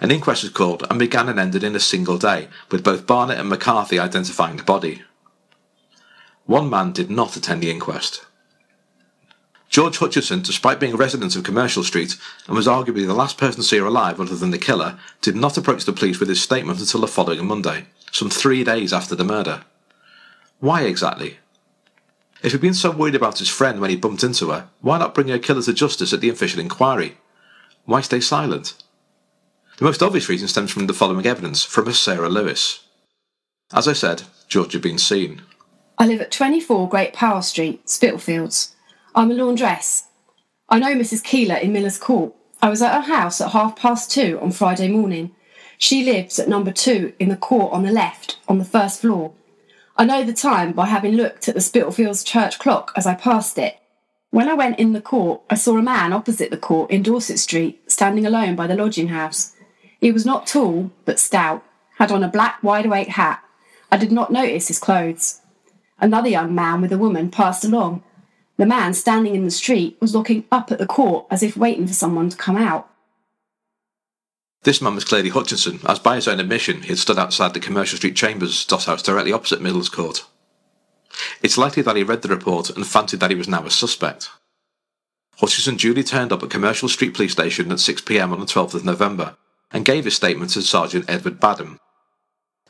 An 0.00 0.10
inquest 0.10 0.42
was 0.42 0.52
called 0.52 0.84
and 0.90 0.98
began 0.98 1.28
and 1.28 1.38
ended 1.38 1.62
in 1.62 1.76
a 1.76 1.80
single 1.80 2.18
day, 2.18 2.48
with 2.70 2.84
both 2.84 3.06
Barnett 3.06 3.38
and 3.38 3.48
McCarthy 3.48 3.98
identifying 3.98 4.56
the 4.56 4.62
body. 4.64 5.02
One 6.46 6.68
man 6.68 6.92
did 6.92 7.10
not 7.10 7.36
attend 7.36 7.62
the 7.62 7.70
inquest. 7.70 8.26
George 9.72 9.96
Hutchinson, 9.96 10.42
despite 10.42 10.78
being 10.78 10.92
a 10.92 10.98
resident 10.98 11.34
of 11.34 11.44
Commercial 11.44 11.82
Street 11.82 12.18
and 12.46 12.54
was 12.54 12.66
arguably 12.66 13.06
the 13.06 13.14
last 13.14 13.38
person 13.38 13.62
to 13.62 13.66
see 13.66 13.78
her 13.78 13.86
alive 13.86 14.20
other 14.20 14.36
than 14.36 14.50
the 14.50 14.58
killer, 14.58 14.98
did 15.22 15.34
not 15.34 15.56
approach 15.56 15.86
the 15.86 15.94
police 15.94 16.20
with 16.20 16.28
his 16.28 16.42
statement 16.42 16.78
until 16.78 17.00
the 17.00 17.06
following 17.08 17.46
Monday, 17.46 17.86
some 18.12 18.28
three 18.28 18.62
days 18.64 18.92
after 18.92 19.14
the 19.14 19.24
murder. 19.24 19.64
Why 20.60 20.82
exactly? 20.82 21.38
If 22.42 22.52
he'd 22.52 22.60
been 22.60 22.74
so 22.74 22.90
worried 22.90 23.14
about 23.14 23.38
his 23.38 23.48
friend 23.48 23.80
when 23.80 23.88
he 23.88 23.96
bumped 23.96 24.22
into 24.22 24.50
her, 24.50 24.68
why 24.82 24.98
not 24.98 25.14
bring 25.14 25.28
her 25.28 25.38
killer 25.38 25.62
to 25.62 25.72
justice 25.72 26.12
at 26.12 26.20
the 26.20 26.28
official 26.28 26.60
inquiry? 26.60 27.16
Why 27.86 28.02
stay 28.02 28.20
silent? 28.20 28.74
The 29.78 29.86
most 29.86 30.02
obvious 30.02 30.28
reason 30.28 30.48
stems 30.48 30.70
from 30.70 30.86
the 30.86 30.92
following 30.92 31.24
evidence 31.24 31.64
from 31.64 31.86
Miss 31.86 31.98
Sarah 31.98 32.28
Lewis. 32.28 32.84
As 33.72 33.88
I 33.88 33.94
said, 33.94 34.24
George 34.48 34.74
had 34.74 34.82
been 34.82 34.98
seen. 34.98 35.40
I 35.96 36.06
live 36.06 36.20
at 36.20 36.30
24 36.30 36.90
Great 36.90 37.14
Pearl 37.14 37.40
Street, 37.40 37.88
Spitalfields. 37.88 38.71
I'm 39.14 39.30
a 39.30 39.34
laundress. 39.34 40.06
I 40.70 40.78
know 40.78 40.94
Mrs. 40.94 41.22
Keyler 41.22 41.56
in 41.56 41.72
Miller's 41.72 41.98
Court. 41.98 42.34
I 42.62 42.70
was 42.70 42.80
at 42.80 42.94
her 42.94 43.14
house 43.14 43.42
at 43.42 43.50
half 43.50 43.76
past 43.76 44.10
two 44.10 44.38
on 44.40 44.52
Friday 44.52 44.88
morning. 44.88 45.34
She 45.76 46.02
lives 46.02 46.38
at 46.38 46.48
number 46.48 46.72
two 46.72 47.12
in 47.18 47.28
the 47.28 47.36
court 47.36 47.74
on 47.74 47.82
the 47.82 47.92
left, 47.92 48.38
on 48.48 48.56
the 48.56 48.64
first 48.64 49.02
floor. 49.02 49.34
I 49.98 50.06
know 50.06 50.24
the 50.24 50.32
time 50.32 50.72
by 50.72 50.86
having 50.86 51.14
looked 51.14 51.46
at 51.46 51.54
the 51.54 51.60
Spitalfields 51.60 52.24
church 52.24 52.58
clock 52.58 52.90
as 52.96 53.06
I 53.06 53.14
passed 53.14 53.58
it. 53.58 53.76
When 54.30 54.48
I 54.48 54.54
went 54.54 54.78
in 54.78 54.94
the 54.94 55.02
court, 55.02 55.42
I 55.50 55.56
saw 55.56 55.76
a 55.76 55.82
man 55.82 56.14
opposite 56.14 56.50
the 56.50 56.56
court 56.56 56.90
in 56.90 57.02
Dorset 57.02 57.38
Street, 57.38 57.82
standing 57.92 58.24
alone 58.24 58.56
by 58.56 58.66
the 58.66 58.76
lodging 58.76 59.08
house. 59.08 59.52
He 60.00 60.10
was 60.10 60.24
not 60.24 60.46
tall, 60.46 60.90
but 61.04 61.20
stout, 61.20 61.62
had 61.98 62.10
on 62.10 62.24
a 62.24 62.28
black 62.28 62.62
wide 62.62 62.86
awake 62.86 63.08
hat. 63.08 63.44
I 63.90 63.98
did 63.98 64.10
not 64.10 64.32
notice 64.32 64.68
his 64.68 64.78
clothes. 64.78 65.42
Another 66.00 66.30
young 66.30 66.54
man 66.54 66.80
with 66.80 66.92
a 66.92 66.98
woman 66.98 67.30
passed 67.30 67.62
along. 67.62 68.02
The 68.56 68.66
man 68.66 68.94
standing 68.94 69.34
in 69.34 69.44
the 69.44 69.50
street 69.50 69.96
was 70.00 70.14
looking 70.14 70.44
up 70.52 70.70
at 70.70 70.78
the 70.78 70.86
court 70.86 71.26
as 71.30 71.42
if 71.42 71.56
waiting 71.56 71.86
for 71.86 71.94
someone 71.94 72.28
to 72.28 72.36
come 72.36 72.56
out. 72.56 72.88
This 74.64 74.80
man 74.80 74.94
was 74.94 75.04
clearly 75.04 75.30
Hutchinson, 75.30 75.80
as 75.88 75.98
by 75.98 76.14
his 76.14 76.28
own 76.28 76.38
admission 76.38 76.82
he 76.82 76.88
had 76.88 76.98
stood 76.98 77.18
outside 77.18 77.52
the 77.52 77.60
Commercial 77.60 77.96
Street 77.96 78.14
Chambers 78.14 78.64
house 78.70 79.02
directly 79.02 79.32
opposite 79.32 79.60
Miller's 79.60 79.88
Court. 79.88 80.24
It's 81.42 81.58
likely 81.58 81.82
that 81.82 81.96
he 81.96 82.04
read 82.04 82.22
the 82.22 82.28
report 82.28 82.70
and 82.70 82.86
fancied 82.86 83.20
that 83.20 83.30
he 83.30 83.36
was 83.36 83.48
now 83.48 83.66
a 83.66 83.70
suspect. 83.70 84.30
Hutchinson 85.38 85.76
duly 85.76 86.04
turned 86.04 86.32
up 86.32 86.42
at 86.42 86.50
Commercial 86.50 86.88
Street 86.88 87.14
Police 87.14 87.32
Station 87.32 87.72
at 87.72 87.78
6pm 87.78 88.32
on 88.32 88.38
the 88.38 88.46
12th 88.46 88.74
of 88.74 88.84
November 88.84 89.36
and 89.72 89.84
gave 89.84 90.04
his 90.04 90.14
statement 90.14 90.50
to 90.52 90.62
Sergeant 90.62 91.06
Edward 91.08 91.40
Badham. 91.40 91.80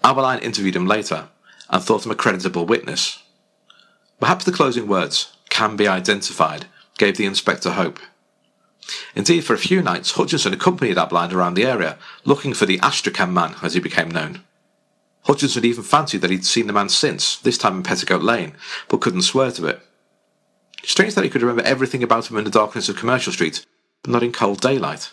Abberline 0.02 0.42
interviewed 0.42 0.76
him 0.76 0.86
later 0.86 1.28
and 1.68 1.82
thought 1.82 2.06
him 2.06 2.12
a 2.12 2.14
creditable 2.14 2.64
witness. 2.64 3.22
Perhaps 4.20 4.44
the 4.44 4.52
closing 4.52 4.86
words, 4.86 5.36
can 5.52 5.76
be 5.76 5.86
identified, 5.86 6.64
gave 6.96 7.18
the 7.18 7.26
inspector 7.26 7.72
hope. 7.72 8.00
Indeed, 9.14 9.42
for 9.44 9.52
a 9.52 9.58
few 9.58 9.82
nights, 9.82 10.12
Hutchinson 10.12 10.54
accompanied 10.54 10.96
Abberline 10.96 11.32
around 11.32 11.54
the 11.54 11.66
area, 11.66 11.98
looking 12.24 12.54
for 12.54 12.64
the 12.64 12.80
Astrakhan 12.80 13.34
man, 13.34 13.54
as 13.62 13.74
he 13.74 13.80
became 13.80 14.10
known. 14.10 14.42
Hutchinson 15.24 15.64
even 15.64 15.84
fancied 15.84 16.22
that 16.22 16.30
he'd 16.30 16.46
seen 16.46 16.66
the 16.66 16.72
man 16.72 16.88
since, 16.88 17.36
this 17.36 17.58
time 17.58 17.76
in 17.76 17.82
Petticoat 17.82 18.22
Lane, 18.22 18.54
but 18.88 19.02
couldn't 19.02 19.22
swear 19.22 19.52
to 19.52 19.66
it. 19.66 19.80
Strange 20.84 21.14
that 21.14 21.22
he 21.22 21.30
could 21.30 21.42
remember 21.42 21.62
everything 21.62 22.02
about 22.02 22.30
him 22.30 22.38
in 22.38 22.44
the 22.44 22.50
darkness 22.50 22.88
of 22.88 22.96
Commercial 22.96 23.32
Street, 23.32 23.66
but 24.02 24.10
not 24.10 24.22
in 24.22 24.32
cold 24.32 24.60
daylight. 24.60 25.12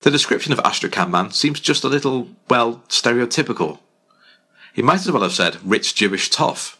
The 0.00 0.10
description 0.10 0.52
of 0.52 0.60
Astrakhan 0.60 1.12
man 1.12 1.30
seems 1.30 1.60
just 1.60 1.84
a 1.84 1.88
little, 1.88 2.28
well, 2.50 2.82
stereotypical. 2.88 3.78
He 4.74 4.82
might 4.82 5.00
as 5.00 5.12
well 5.12 5.22
have 5.22 5.32
said 5.32 5.58
rich 5.64 5.94
Jewish 5.94 6.28
toff. 6.28 6.77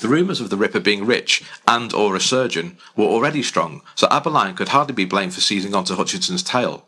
The 0.00 0.08
rumours 0.08 0.40
of 0.40 0.50
the 0.50 0.56
Ripper 0.56 0.80
being 0.80 1.06
rich 1.06 1.42
and 1.66 1.92
or 1.92 2.16
a 2.16 2.20
surgeon 2.20 2.78
were 2.96 3.04
already 3.04 3.42
strong, 3.42 3.82
so 3.94 4.06
Abberline 4.08 4.56
could 4.56 4.68
hardly 4.68 4.94
be 4.94 5.04
blamed 5.04 5.34
for 5.34 5.40
seizing 5.40 5.74
onto 5.74 5.94
Hutchinson's 5.94 6.42
tale. 6.42 6.86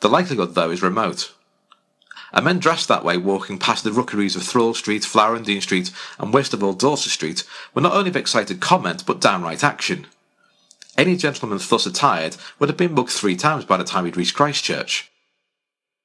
The 0.00 0.08
likelihood, 0.08 0.54
though, 0.54 0.70
is 0.70 0.82
remote. 0.82 1.32
And 2.32 2.44
men 2.44 2.58
dressed 2.58 2.88
that 2.88 3.04
way 3.04 3.16
walking 3.16 3.58
past 3.58 3.84
the 3.84 3.92
rookeries 3.92 4.34
of 4.34 4.42
Thrall 4.42 4.74
Street, 4.74 5.06
Dean 5.44 5.60
Street, 5.60 5.92
and 6.18 6.32
west 6.32 6.52
of 6.52 6.64
Old 6.64 6.80
Dorset 6.80 7.12
Street 7.12 7.44
were 7.74 7.82
not 7.82 7.92
only 7.92 8.10
of 8.10 8.16
excited 8.16 8.60
comment, 8.60 9.04
but 9.06 9.20
downright 9.20 9.62
action. 9.62 10.06
Any 10.96 11.16
gentleman 11.16 11.58
thus 11.58 11.86
attired 11.86 12.36
would 12.58 12.68
have 12.68 12.78
been 12.78 12.94
mugged 12.94 13.10
three 13.10 13.36
times 13.36 13.64
by 13.64 13.76
the 13.76 13.84
time 13.84 14.04
he'd 14.04 14.16
reached 14.16 14.34
Christchurch. 14.34 15.10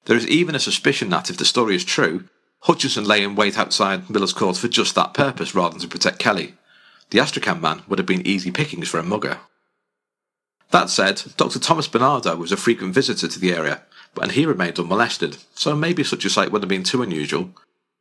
There 0.06 0.18
is 0.18 0.28
even 0.28 0.56
a 0.56 0.60
suspicion 0.60 1.10
that, 1.10 1.30
if 1.30 1.38
the 1.38 1.46
story 1.46 1.76
is 1.76 1.84
true, 1.84 2.26
Hutchinson 2.62 3.06
lay 3.06 3.24
in 3.24 3.36
wait 3.36 3.58
outside 3.58 4.10
Miller's 4.10 4.34
Court 4.34 4.58
for 4.58 4.68
just 4.68 4.96
that 4.96 5.14
purpose 5.14 5.56
rather 5.56 5.72
than 5.72 5.82
to 5.82 5.88
protect 5.88 6.20
Kelly. 6.20 6.56
The 7.10 7.20
Astrakhan 7.20 7.62
man 7.62 7.82
would 7.88 8.00
have 8.00 8.06
been 8.06 8.28
easy 8.28 8.52
pickings 8.52 8.90
for 8.90 9.00
a 9.00 9.04
mugger. 9.04 9.40
That 10.72 10.90
said, 10.90 11.24
Dr. 11.38 11.58
Thomas 11.58 11.88
Barnardo 11.88 12.36
was 12.36 12.52
a 12.52 12.58
frequent 12.58 12.94
visitor 12.94 13.28
to 13.28 13.40
the 13.40 13.54
area, 13.54 13.82
and 14.22 14.34
he 14.34 14.46
remained 14.46 14.78
unmolested, 14.78 15.38
so 15.56 15.76
maybe 15.76 16.04
such 16.04 16.26
a 16.26 16.30
sight 16.30 16.52
wouldn't 16.52 16.70
have 16.70 16.78
been 16.78 16.84
too 16.84 17.02
unusual, 17.02 17.50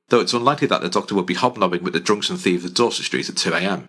though 0.08 0.20
it's 0.20 0.34
unlikely 0.34 0.66
that 0.68 0.82
the 0.82 0.90
doctor 0.90 1.14
would 1.14 1.24
be 1.24 1.34
hobnobbing 1.34 1.82
with 1.82 1.94
the 1.94 2.00
drunks 2.00 2.28
and 2.28 2.38
thieves 2.38 2.64
of 2.64 2.74
Dorset 2.74 3.06
Street 3.06 3.28
at 3.28 3.36
2am. 3.36 3.88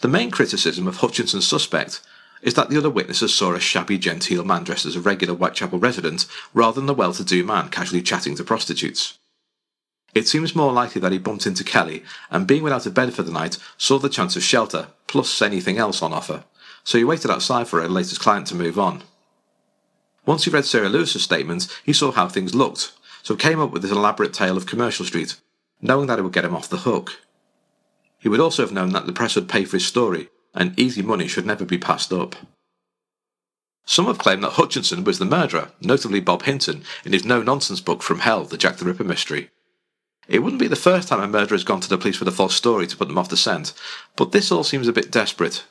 The 0.00 0.08
main 0.08 0.30
criticism 0.30 0.86
of 0.86 0.98
Hutchinson's 0.98 1.48
suspect 1.48 2.00
is 2.42 2.54
that 2.54 2.70
the 2.70 2.78
other 2.78 2.90
witnesses 2.90 3.34
saw 3.34 3.52
a 3.52 3.60
shabby 3.60 3.98
genteel 3.98 4.44
man 4.44 4.64
dressed 4.64 4.86
as 4.86 4.96
a 4.96 5.00
regular 5.00 5.34
Whitechapel 5.34 5.78
resident 5.78 6.26
rather 6.54 6.76
than 6.76 6.86
the 6.86 6.94
well-to-do 6.94 7.44
man 7.44 7.68
casually 7.68 8.02
chatting 8.02 8.34
to 8.36 8.44
prostitutes. 8.44 9.18
It 10.14 10.26
seems 10.26 10.56
more 10.56 10.72
likely 10.72 11.00
that 11.00 11.12
he 11.12 11.18
bumped 11.18 11.46
into 11.46 11.62
Kelly 11.62 12.02
and 12.30 12.46
being 12.46 12.62
without 12.62 12.86
a 12.86 12.90
bed 12.90 13.14
for 13.14 13.22
the 13.22 13.30
night 13.30 13.58
saw 13.76 13.98
the 13.98 14.08
chance 14.08 14.34
of 14.36 14.42
shelter, 14.42 14.88
plus 15.06 15.40
anything 15.40 15.78
else 15.78 16.02
on 16.02 16.12
offer, 16.12 16.44
so 16.82 16.98
he 16.98 17.04
waited 17.04 17.30
outside 17.30 17.68
for 17.68 17.80
her 17.80 17.88
latest 17.88 18.20
client 18.20 18.46
to 18.48 18.54
move 18.54 18.78
on. 18.78 19.02
Once 20.26 20.44
he 20.44 20.50
read 20.50 20.64
Sarah 20.64 20.88
Lewis's 20.88 21.22
statement, 21.22 21.68
he 21.84 21.92
saw 21.92 22.10
how 22.10 22.28
things 22.28 22.54
looked, 22.54 22.92
so 23.22 23.36
came 23.36 23.60
up 23.60 23.70
with 23.70 23.82
this 23.82 23.90
elaborate 23.90 24.32
tale 24.32 24.56
of 24.56 24.66
Commercial 24.66 25.04
Street, 25.04 25.36
knowing 25.80 26.06
that 26.08 26.18
it 26.18 26.22
would 26.22 26.32
get 26.32 26.44
him 26.44 26.56
off 26.56 26.68
the 26.68 26.78
hook. 26.78 27.20
He 28.18 28.28
would 28.28 28.40
also 28.40 28.62
have 28.62 28.72
known 28.72 28.92
that 28.92 29.06
the 29.06 29.12
press 29.12 29.34
would 29.36 29.48
pay 29.48 29.64
for 29.64 29.76
his 29.76 29.86
story, 29.86 30.28
and 30.54 30.78
easy 30.78 31.02
money 31.02 31.28
should 31.28 31.46
never 31.46 31.64
be 31.64 31.78
passed 31.78 32.12
up. 32.12 32.36
Some 33.84 34.06
have 34.06 34.18
claimed 34.18 34.44
that 34.44 34.52
Hutchinson 34.52 35.04
was 35.04 35.18
the 35.18 35.24
murderer, 35.24 35.72
notably 35.80 36.20
Bob 36.20 36.42
Hinton, 36.42 36.84
in 37.04 37.12
his 37.12 37.24
no 37.24 37.42
nonsense 37.42 37.80
book 37.80 38.02
From 38.02 38.20
Hell, 38.20 38.44
the 38.44 38.56
Jack 38.56 38.76
the 38.76 38.84
Ripper 38.84 39.04
mystery. 39.04 39.50
It 40.28 40.40
wouldn't 40.40 40.60
be 40.60 40.68
the 40.68 40.76
first 40.76 41.08
time 41.08 41.20
a 41.20 41.26
murderer 41.26 41.56
has 41.56 41.64
gone 41.64 41.80
to 41.80 41.88
the 41.88 41.98
police 41.98 42.20
with 42.20 42.28
a 42.28 42.32
false 42.32 42.54
story 42.54 42.86
to 42.86 42.96
put 42.96 43.08
them 43.08 43.18
off 43.18 43.28
the 43.28 43.36
scent, 43.36 43.72
but 44.14 44.30
this 44.30 44.52
all 44.52 44.62
seems 44.62 44.86
a 44.86 44.92
bit 44.92 45.10
desperate. 45.10 45.64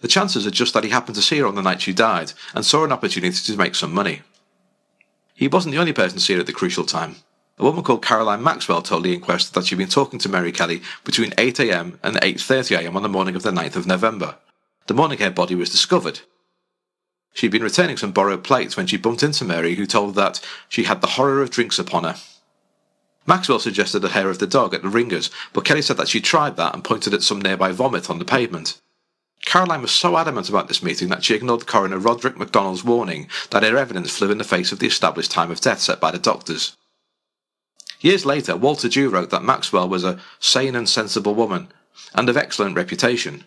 The 0.00 0.08
chances 0.08 0.46
are 0.46 0.50
just 0.50 0.72
that 0.74 0.84
he 0.84 0.90
happened 0.90 1.16
to 1.16 1.22
see 1.22 1.38
her 1.38 1.46
on 1.46 1.56
the 1.56 1.62
night 1.62 1.82
she 1.82 1.92
died 1.92 2.32
and 2.54 2.64
saw 2.64 2.84
an 2.84 2.92
opportunity 2.92 3.36
to 3.36 3.56
make 3.58 3.74
some 3.74 3.92
money. 3.92 4.22
He 5.34 5.48
wasn't 5.48 5.74
the 5.74 5.80
only 5.80 5.92
person 5.92 6.18
to 6.18 6.24
see 6.24 6.34
her 6.34 6.40
at 6.40 6.46
the 6.46 6.52
crucial 6.52 6.84
time. 6.84 7.16
A 7.58 7.64
woman 7.64 7.82
called 7.82 8.04
Caroline 8.04 8.42
Maxwell 8.42 8.82
told 8.82 9.02
the 9.02 9.12
inquest 9.12 9.54
that 9.54 9.66
she'd 9.66 9.78
been 9.78 9.88
talking 9.88 10.20
to 10.20 10.28
Mary 10.28 10.52
Kelly 10.52 10.80
between 11.02 11.30
8am 11.32 11.98
and 12.04 12.16
8.30am 12.16 12.94
on 12.94 13.02
the 13.02 13.08
morning 13.08 13.34
of 13.34 13.42
the 13.42 13.50
9th 13.50 13.74
of 13.74 13.86
November. 13.86 14.36
The 14.86 14.94
morning 14.94 15.18
her 15.18 15.30
body 15.30 15.56
was 15.56 15.70
discovered. 15.70 16.20
She'd 17.34 17.50
been 17.50 17.64
returning 17.64 17.96
some 17.96 18.12
borrowed 18.12 18.44
plates 18.44 18.76
when 18.76 18.86
she 18.86 18.96
bumped 18.96 19.24
into 19.24 19.44
Mary, 19.44 19.74
who 19.74 19.86
told 19.86 20.14
her 20.14 20.22
that 20.22 20.40
she 20.68 20.84
had 20.84 21.00
the 21.00 21.08
horror 21.08 21.42
of 21.42 21.50
drinks 21.50 21.80
upon 21.80 22.04
her. 22.04 22.16
Maxwell 23.26 23.58
suggested 23.58 24.00
the 24.00 24.10
hair 24.10 24.30
of 24.30 24.38
the 24.38 24.46
dog 24.46 24.72
at 24.72 24.82
the 24.82 24.88
ringers, 24.88 25.30
but 25.52 25.64
Kelly 25.64 25.82
said 25.82 25.96
that 25.98 26.08
she 26.08 26.20
tried 26.20 26.56
that 26.56 26.74
and 26.74 26.84
pointed 26.84 27.12
at 27.12 27.22
some 27.22 27.42
nearby 27.42 27.72
vomit 27.72 28.08
on 28.08 28.18
the 28.20 28.24
pavement. 28.24 28.80
Caroline 29.44 29.82
was 29.82 29.90
so 29.90 30.16
adamant 30.16 30.48
about 30.48 30.68
this 30.68 30.82
meeting 30.82 31.08
that 31.08 31.24
she 31.24 31.34
ignored 31.34 31.66
coroner 31.66 31.98
Roderick 31.98 32.38
MacDonald's 32.38 32.84
warning 32.84 33.28
that 33.50 33.64
her 33.64 33.76
evidence 33.76 34.16
flew 34.16 34.30
in 34.30 34.38
the 34.38 34.44
face 34.44 34.72
of 34.72 34.78
the 34.78 34.86
established 34.86 35.30
time 35.30 35.50
of 35.50 35.60
death 35.60 35.80
set 35.80 36.00
by 36.00 36.10
the 36.10 36.18
doctors. 36.18 36.76
Years 38.00 38.24
later, 38.24 38.56
Walter 38.56 38.88
Dew 38.88 39.08
wrote 39.08 39.30
that 39.30 39.42
Maxwell 39.42 39.88
was 39.88 40.04
a 40.04 40.20
sane 40.38 40.76
and 40.76 40.88
sensible 40.88 41.34
woman, 41.34 41.68
and 42.14 42.28
of 42.28 42.36
excellent 42.36 42.76
reputation. 42.76 43.44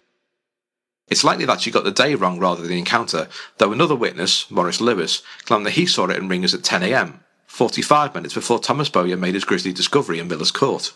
It's 1.08 1.24
likely 1.24 1.46
that 1.46 1.62
she 1.62 1.72
got 1.72 1.84
the 1.84 1.92
day 1.92 2.16
wrong 2.16 2.40
rather 2.40 2.62
than 2.62 2.72
the 2.72 2.80
encounter, 2.80 3.28
though 3.58 3.72
another 3.72 3.96
witness, 3.96 4.50
Morris 4.50 4.82
Lewis, 4.82 5.22
claimed 5.46 5.66
that 5.66 5.72
he 5.72 5.86
saw 5.86 6.08
it 6.08 6.18
in 6.18 6.28
Ringers 6.28 6.54
at 6.54 6.62
10am, 6.62 7.20
45 7.48 8.16
minutes 8.16 8.34
before 8.34 8.60
Thomas 8.60 8.90
Bowyer 8.90 9.18
made 9.18 9.34
his 9.34 9.44
grisly 9.44 9.74
discovery 9.74 10.20
in 10.20 10.28
Miller's 10.28 10.52
Court. 10.52 10.94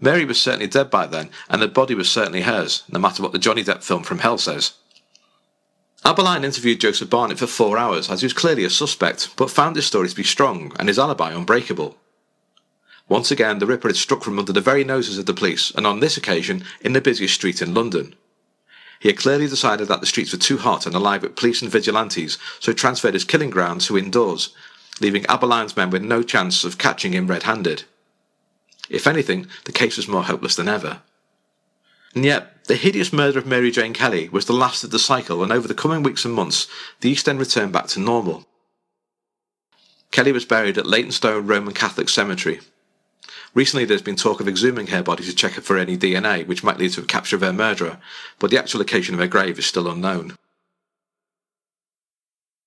Mary 0.00 0.24
was 0.24 0.40
certainly 0.40 0.66
dead 0.66 0.90
by 0.90 1.06
then, 1.06 1.30
and 1.48 1.60
the 1.60 1.68
body 1.68 1.94
was 1.94 2.10
certainly 2.10 2.42
hers, 2.42 2.84
no 2.88 3.00
matter 3.00 3.22
what 3.22 3.32
the 3.32 3.38
Johnny 3.38 3.64
Depp 3.64 3.82
film 3.82 4.02
From 4.02 4.18
Hell 4.18 4.38
says. 4.38 4.74
Abberline 6.04 6.44
interviewed 6.44 6.80
Joseph 6.80 7.10
Barnett 7.10 7.38
for 7.38 7.48
four 7.48 7.78
hours, 7.78 8.10
as 8.10 8.20
he 8.20 8.26
was 8.26 8.32
clearly 8.32 8.64
a 8.64 8.70
suspect, 8.70 9.34
but 9.36 9.50
found 9.50 9.74
his 9.74 9.86
story 9.86 10.08
to 10.08 10.14
be 10.14 10.22
strong 10.22 10.72
and 10.78 10.88
his 10.88 10.98
alibi 10.98 11.32
unbreakable. 11.32 11.96
Once 13.08 13.30
again, 13.30 13.58
the 13.58 13.66
Ripper 13.66 13.88
had 13.88 13.96
struck 13.96 14.22
from 14.22 14.38
under 14.38 14.52
the 14.52 14.60
very 14.60 14.82
noses 14.82 15.16
of 15.18 15.26
the 15.26 15.34
police, 15.34 15.70
and 15.76 15.86
on 15.86 16.00
this 16.00 16.16
occasion, 16.16 16.64
in 16.80 16.92
the 16.92 17.00
busiest 17.00 17.34
street 17.34 17.62
in 17.62 17.74
London. 17.74 18.14
He 18.98 19.08
had 19.08 19.18
clearly 19.18 19.46
decided 19.46 19.88
that 19.88 20.00
the 20.00 20.06
streets 20.06 20.32
were 20.32 20.38
too 20.38 20.58
hot 20.58 20.86
and 20.86 20.94
alive 20.94 21.22
with 21.22 21.36
police 21.36 21.62
and 21.62 21.70
vigilantes, 21.70 22.38
so 22.58 22.72
transferred 22.72 23.14
his 23.14 23.24
killing 23.24 23.50
grounds 23.50 23.86
to 23.86 23.98
indoors, 23.98 24.54
leaving 25.00 25.24
Abberline's 25.24 25.76
men 25.76 25.90
with 25.90 26.02
no 26.02 26.22
chance 26.22 26.64
of 26.64 26.78
catching 26.78 27.12
him 27.12 27.26
red-handed. 27.26 27.84
If 28.88 29.06
anything, 29.06 29.46
the 29.64 29.72
case 29.72 29.96
was 29.96 30.08
more 30.08 30.24
hopeless 30.24 30.56
than 30.56 30.68
ever. 30.68 31.02
And 32.14 32.24
yet, 32.24 32.64
the 32.64 32.76
hideous 32.76 33.12
murder 33.12 33.38
of 33.38 33.46
Mary 33.46 33.70
Jane 33.70 33.92
Kelly 33.92 34.28
was 34.30 34.46
the 34.46 34.52
last 34.52 34.82
of 34.82 34.90
the 34.90 34.98
cycle, 34.98 35.42
and 35.42 35.52
over 35.52 35.68
the 35.68 35.74
coming 35.74 36.02
weeks 36.02 36.24
and 36.24 36.32
months, 36.32 36.66
the 37.00 37.10
East 37.10 37.28
End 37.28 37.38
returned 37.38 37.72
back 37.72 37.88
to 37.88 38.00
normal. 38.00 38.46
Kelly 40.10 40.32
was 40.32 40.46
buried 40.46 40.78
at 40.78 40.86
Leytonstone 40.86 41.46
Roman 41.46 41.74
Catholic 41.74 42.08
Cemetery. 42.08 42.60
Recently, 43.56 43.86
there's 43.86 44.02
been 44.02 44.16
talk 44.16 44.40
of 44.40 44.48
exhuming 44.48 44.88
her 44.88 45.02
body 45.02 45.24
to 45.24 45.34
check 45.34 45.52
for 45.52 45.78
any 45.78 45.96
DNA, 45.96 46.46
which 46.46 46.62
might 46.62 46.76
lead 46.76 46.92
to 46.92 47.00
a 47.00 47.04
capture 47.04 47.36
of 47.36 47.42
her 47.42 47.54
murderer, 47.54 47.96
but 48.38 48.50
the 48.50 48.58
actual 48.58 48.80
location 48.80 49.14
of 49.14 49.20
her 49.20 49.26
grave 49.26 49.58
is 49.58 49.64
still 49.64 49.90
unknown. 49.90 50.36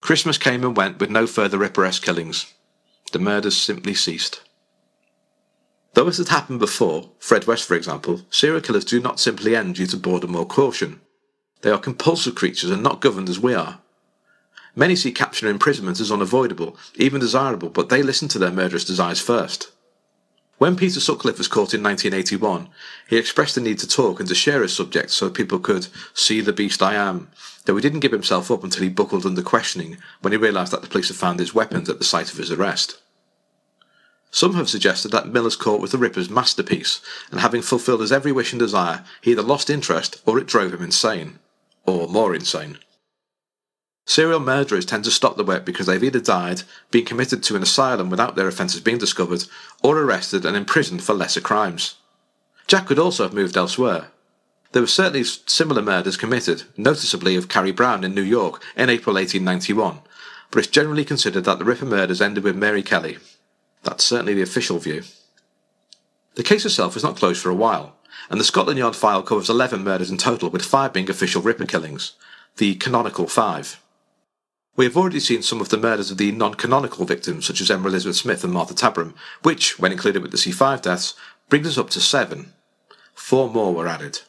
Christmas 0.01 0.39
came 0.39 0.63
and 0.63 0.75
went 0.75 0.99
with 0.99 1.11
no 1.11 1.27
further 1.27 1.59
Ripperesque 1.59 2.01
killings. 2.01 2.51
The 3.11 3.19
murders 3.19 3.55
simply 3.55 3.93
ceased. 3.93 4.41
Though 5.93 6.07
as 6.07 6.17
had 6.17 6.29
happened 6.29 6.57
before, 6.57 7.11
Fred 7.19 7.45
West 7.45 7.67
for 7.67 7.75
example, 7.75 8.21
serial 8.31 8.59
killers 8.59 8.85
do 8.85 8.99
not 8.99 9.19
simply 9.19 9.55
end 9.55 9.75
due 9.75 9.85
to 9.85 9.97
boredom 9.97 10.35
or 10.35 10.47
caution. 10.47 11.01
They 11.61 11.69
are 11.69 11.77
compulsive 11.77 12.33
creatures 12.33 12.71
and 12.71 12.81
not 12.81 12.99
governed 12.99 13.29
as 13.29 13.39
we 13.39 13.53
are. 13.53 13.79
Many 14.75 14.95
see 14.95 15.11
capture 15.11 15.45
and 15.45 15.53
imprisonment 15.53 15.99
as 15.99 16.11
unavoidable, 16.11 16.77
even 16.95 17.21
desirable, 17.21 17.69
but 17.69 17.89
they 17.89 18.01
listen 18.01 18.27
to 18.29 18.39
their 18.39 18.49
murderous 18.49 18.85
desires 18.85 19.21
first. 19.21 19.69
When 20.59 20.75
Peter 20.75 20.99
Sutcliffe 20.99 21.37
was 21.37 21.47
caught 21.47 21.73
in 21.73 21.81
1981, 21.81 22.67
he 23.07 23.15
expressed 23.15 23.55
the 23.55 23.61
need 23.61 23.79
to 23.79 23.87
talk 23.87 24.19
and 24.19 24.27
to 24.27 24.35
share 24.35 24.61
his 24.61 24.75
subject 24.75 25.09
so 25.09 25.29
people 25.29 25.57
could 25.57 25.87
see 26.13 26.41
the 26.41 26.51
beast 26.51 26.83
I 26.83 26.95
am, 26.95 27.29
though 27.63 27.77
he 27.77 27.81
didn't 27.81 28.01
give 28.01 28.11
himself 28.11 28.51
up 28.51 28.61
until 28.61 28.83
he 28.83 28.89
buckled 28.89 29.25
under 29.25 29.41
questioning 29.41 29.99
when 30.19 30.33
he 30.33 30.37
realised 30.37 30.73
that 30.73 30.81
the 30.81 30.89
police 30.89 31.07
had 31.07 31.15
found 31.15 31.39
his 31.39 31.55
weapons 31.55 31.89
at 31.89 31.97
the 31.97 32.03
site 32.03 32.29
of 32.29 32.37
his 32.37 32.51
arrest. 32.51 32.99
Some 34.31 34.55
have 34.55 34.67
suggested 34.67 35.11
that 35.11 35.29
Miller's 35.29 35.55
Court 35.55 35.79
was 35.79 35.93
the 35.93 35.97
Ripper's 35.97 36.29
masterpiece, 36.29 36.99
and 37.31 37.39
having 37.39 37.61
fulfilled 37.61 38.01
his 38.01 38.11
every 38.11 38.33
wish 38.33 38.51
and 38.51 38.59
desire, 38.59 39.05
he 39.21 39.31
either 39.31 39.41
lost 39.41 39.69
interest 39.69 40.21
or 40.25 40.37
it 40.37 40.45
drove 40.45 40.73
him 40.73 40.83
insane. 40.83 41.39
Or 41.85 42.09
more 42.09 42.35
insane. 42.35 42.79
Serial 44.09 44.39
murderers 44.39 44.87
tend 44.87 45.03
to 45.03 45.11
stop 45.11 45.37
the 45.37 45.43
work 45.43 45.65
because 45.65 45.85
they've 45.85 46.03
either 46.03 46.19
died, 46.19 46.63
been 46.89 47.05
committed 47.05 47.43
to 47.43 47.55
an 47.55 47.61
asylum 47.61 48.09
without 48.09 48.35
their 48.35 48.47
offences 48.47 48.81
being 48.81 48.97
discovered, 48.97 49.43
or 49.83 49.99
arrested 49.99 50.45
and 50.45 50.57
imprisoned 50.57 51.03
for 51.03 51.13
lesser 51.13 51.39
crimes. 51.39 51.93
Jack 52.65 52.87
could 52.87 52.97
also 52.97 53.21
have 53.21 53.35
moved 53.35 53.55
elsewhere. 53.55 54.07
There 54.71 54.81
were 54.81 54.87
certainly 54.87 55.23
similar 55.23 55.83
murders 55.83 56.17
committed, 56.17 56.63
noticeably 56.75 57.35
of 57.35 57.49
Carrie 57.49 57.71
Brown 57.71 58.03
in 58.03 58.15
New 58.15 58.23
York 58.23 58.63
in 58.75 58.89
April 58.89 59.13
1891, 59.13 59.99
but 60.49 60.57
it's 60.57 60.67
generally 60.67 61.05
considered 61.05 61.45
that 61.45 61.59
the 61.59 61.65
Ripper 61.65 61.85
murders 61.85 62.19
ended 62.19 62.43
with 62.43 62.55
Mary 62.55 62.81
Kelly, 62.81 63.19
that's 63.83 64.03
certainly 64.03 64.33
the 64.33 64.41
official 64.41 64.79
view. 64.79 65.03
The 66.33 66.41
case 66.41 66.65
itself 66.65 66.95
was 66.95 67.03
not 67.03 67.15
closed 67.15 67.43
for 67.43 67.51
a 67.51 67.55
while, 67.55 67.95
and 68.31 68.39
the 68.39 68.43
Scotland 68.43 68.79
Yard 68.79 68.95
file 68.95 69.21
covers 69.21 69.51
11 69.51 69.83
murders 69.83 70.09
in 70.09 70.17
total, 70.17 70.49
with 70.49 70.65
5 70.65 70.93
being 70.93 71.11
official 71.11 71.43
Ripper 71.43 71.67
killings, 71.67 72.13
the 72.57 72.73
canonical 72.73 73.27
5. 73.27 73.79
We 74.79 74.85
have 74.85 74.95
already 74.95 75.19
seen 75.19 75.41
some 75.41 75.59
of 75.59 75.67
the 75.67 75.77
murders 75.77 76.09
of 76.09 76.17
the 76.17 76.31
non 76.31 76.53
canonical 76.53 77.03
victims, 77.03 77.45
such 77.45 77.59
as 77.59 77.69
Emma 77.69 77.89
Elizabeth 77.89 78.15
Smith 78.15 78.45
and 78.45 78.53
Martha 78.53 78.73
Tabram, 78.73 79.13
which, 79.43 79.77
when 79.77 79.91
included 79.91 80.21
with 80.21 80.31
the 80.31 80.37
C5 80.37 80.81
deaths, 80.81 81.15
brings 81.49 81.67
us 81.67 81.77
up 81.77 81.89
to 81.89 81.99
7. 81.99 82.53
Four 83.13 83.49
more 83.49 83.73
were 83.73 83.89
added. 83.89 84.21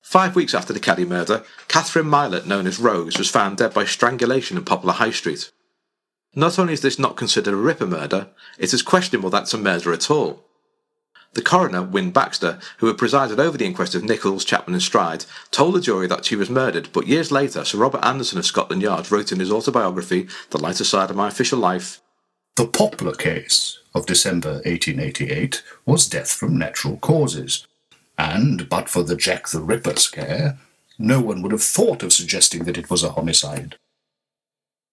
Five 0.00 0.34
weeks 0.34 0.54
after 0.54 0.72
the 0.72 0.80
Kelly 0.80 1.04
murder, 1.04 1.44
Catherine 1.68 2.08
Milett, 2.08 2.46
known 2.46 2.66
as 2.66 2.78
Rose, 2.78 3.18
was 3.18 3.28
found 3.28 3.58
dead 3.58 3.74
by 3.74 3.84
strangulation 3.84 4.56
in 4.56 4.64
Poplar 4.64 4.94
High 4.94 5.10
Street. 5.10 5.52
Not 6.34 6.58
only 6.58 6.72
is 6.72 6.80
this 6.80 6.98
not 6.98 7.18
considered 7.18 7.52
a 7.52 7.58
Ripper 7.58 7.86
murder, 7.86 8.28
it 8.58 8.72
is 8.72 8.80
questionable 8.80 9.28
that's 9.28 9.52
a 9.52 9.58
murder 9.58 9.92
at 9.92 10.10
all. 10.10 10.42
The 11.36 11.42
coroner, 11.42 11.82
Wynne 11.82 12.12
Baxter, 12.12 12.58
who 12.78 12.86
had 12.86 12.96
presided 12.96 13.38
over 13.38 13.58
the 13.58 13.66
inquest 13.66 13.94
of 13.94 14.02
Nichols, 14.02 14.42
Chapman 14.42 14.72
and 14.72 14.82
Stride, 14.82 15.26
told 15.50 15.74
the 15.74 15.82
jury 15.82 16.06
that 16.06 16.24
she 16.24 16.34
was 16.34 16.48
murdered, 16.48 16.88
but 16.94 17.06
years 17.06 17.30
later 17.30 17.62
Sir 17.62 17.76
Robert 17.76 18.02
Anderson 18.02 18.38
of 18.38 18.46
Scotland 18.46 18.80
Yard 18.80 19.12
wrote 19.12 19.32
in 19.32 19.40
his 19.40 19.52
autobiography, 19.52 20.28
The 20.48 20.56
Lighter 20.56 20.84
Side 20.84 21.10
of 21.10 21.16
My 21.16 21.28
Official 21.28 21.58
Life, 21.58 22.00
The 22.56 22.66
Poplar 22.66 23.14
case 23.14 23.78
of 23.94 24.06
December 24.06 24.62
1888 24.64 25.62
was 25.84 26.08
death 26.08 26.32
from 26.32 26.56
natural 26.56 26.96
causes, 26.96 27.66
and 28.16 28.66
but 28.70 28.88
for 28.88 29.02
the 29.02 29.14
Jack 29.14 29.48
the 29.48 29.60
Ripper 29.60 29.96
scare, 29.96 30.58
no 30.98 31.20
one 31.20 31.42
would 31.42 31.52
have 31.52 31.62
thought 31.62 32.02
of 32.02 32.14
suggesting 32.14 32.64
that 32.64 32.78
it 32.78 32.88
was 32.88 33.04
a 33.04 33.10
homicide. 33.10 33.76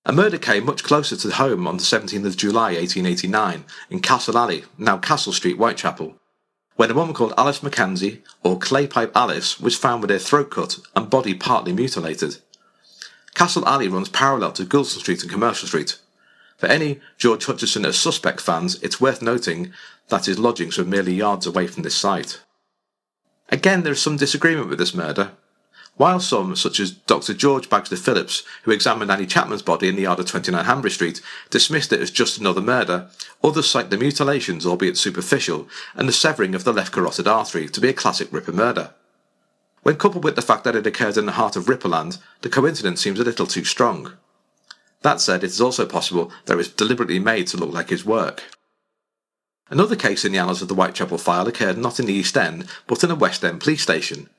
A 0.06 0.12
murder 0.12 0.38
came 0.38 0.66
much 0.66 0.84
closer 0.84 1.16
to 1.16 1.36
home 1.36 1.66
on 1.68 1.78
the 1.78 1.84
17th 1.84 2.26
of 2.26 2.36
July 2.36 2.74
1889 2.74 3.64
in 3.90 4.02
Castle 4.02 4.38
Alley, 4.38 4.66
now 4.78 4.98
Castle 4.98 5.32
Street, 5.32 5.56
Whitechapel, 5.56 6.18
when 6.76 6.90
a 6.90 6.94
woman 6.94 7.14
called 7.14 7.34
Alice 7.38 7.62
Mackenzie, 7.62 8.24
or 8.44 8.58
Claypipe 8.58 9.12
Alice, 9.16 9.60
was 9.60 9.78
found 9.78 10.02
with 10.02 10.10
her 10.10 10.20
throat 10.20 10.50
cut 10.50 10.78
and 10.96 11.10
body 11.10 11.34
partly 11.34 11.72
mutilated. 11.72 12.38
Castle 13.36 13.68
Alley 13.68 13.88
runs 13.88 14.10
parallel 14.10 14.52
to 14.54 14.66
Goulston 14.66 15.00
Street 15.00 15.22
and 15.22 15.32
Commercial 15.32 15.68
Street. 15.68 16.00
For 16.58 16.68
any 16.68 17.00
George 17.18 17.46
Hutchinson 17.46 17.86
as 17.86 17.98
suspect 17.98 18.42
fans, 18.42 18.82
it's 18.82 19.02
worth 19.02 19.22
noting 19.22 19.74
that 20.10 20.26
his 20.26 20.40
lodgings 20.40 20.78
were 20.78 20.84
merely 20.84 21.14
yards 21.14 21.46
away 21.46 21.68
from 21.68 21.84
this 21.84 21.96
site. 21.96 22.42
Again, 23.50 23.84
there 23.84 23.94
is 23.94 24.02
some 24.02 24.18
disagreement 24.18 24.70
with 24.70 24.80
this 24.80 24.94
murder, 24.94 25.32
while 25.96 26.20
some, 26.20 26.56
such 26.56 26.80
as 26.80 26.92
Dr. 26.92 27.34
George 27.34 27.70
Bagster 27.70 27.98
Phillips, 27.98 28.44
who 28.64 28.72
examined 28.72 29.12
Annie 29.12 29.28
Chapman's 29.28 29.62
body 29.62 29.88
in 29.88 29.96
the 29.96 30.04
yard 30.04 30.20
of 30.20 30.26
29 30.26 30.66
Hanbury 30.66 30.90
Street, 30.90 31.22
dismissed 31.50 31.94
it 31.94 32.02
as 32.02 32.10
just 32.10 32.40
another 32.40 32.62
murder, 32.62 33.10
others 33.44 33.70
cite 33.70 33.90
the 33.90 33.98
mutilations, 33.98 34.66
albeit 34.66 34.98
superficial, 34.98 35.68
and 35.96 36.10
the 36.10 36.14
severing 36.14 36.56
of 36.56 36.64
the 36.64 36.74
left 36.74 36.92
carotid 36.92 37.28
artery 37.28 37.70
to 37.70 37.80
be 37.80 37.90
a 37.90 37.94
classic 37.94 38.28
Ripper 38.32 38.52
murder. 38.52 38.92
When 39.84 39.98
coupled 39.98 40.24
with 40.24 40.36
the 40.36 40.42
fact 40.42 40.64
that 40.64 40.76
it 40.76 40.88
occurred 40.88 41.18
in 41.18 41.26
the 41.26 41.34
heart 41.34 41.56
of 41.56 41.66
Ripperland, 41.66 42.18
the 42.42 42.50
coincidence 42.50 43.02
seems 43.02 43.20
a 43.20 43.24
little 43.24 43.46
too 43.46 43.66
strong. 43.66 44.14
That 45.02 45.20
said, 45.20 45.44
it 45.44 45.48
is 45.48 45.62
also 45.62 45.86
possible 45.86 46.32
that 46.46 46.54
it 46.54 46.58
was 46.58 46.70
deliberately 46.70 47.20
made 47.20 47.48
to 47.48 47.58
look 47.58 47.74
like 47.74 47.90
his 47.90 48.06
work. 48.06 48.44
Another 49.70 49.96
case 49.96 50.24
in 50.24 50.32
the 50.32 50.38
annals 50.38 50.62
of 50.62 50.70
the 50.70 50.76
Whitechapel 50.76 51.18
file 51.18 51.48
occurred 51.48 51.78
not 51.78 52.00
in 52.00 52.06
the 52.06 52.14
East 52.14 52.38
End, 52.38 52.68
but 52.88 53.04
in 53.04 53.12
a 53.12 53.16
West 53.16 53.44
End 53.44 53.60
police 53.60 53.82
station, 53.82 54.30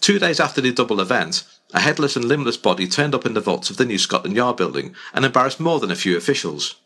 Two 0.00 0.18
days 0.18 0.40
after 0.40 0.60
the 0.60 0.72
double 0.72 1.00
event, 1.00 1.44
a 1.74 1.80
headless 1.80 2.16
and 2.16 2.24
limbless 2.24 2.56
body 2.56 2.86
turned 2.86 3.14
up 3.14 3.26
in 3.26 3.34
the 3.34 3.40
vaults 3.40 3.70
of 3.70 3.76
the 3.76 3.84
new 3.84 3.98
Scotland 3.98 4.36
Yard 4.36 4.56
building 4.56 4.94
and 5.12 5.24
embarrassed 5.24 5.60
more 5.60 5.80
than 5.80 5.90
a 5.90 5.96
few 5.96 6.16
officials. 6.16 6.76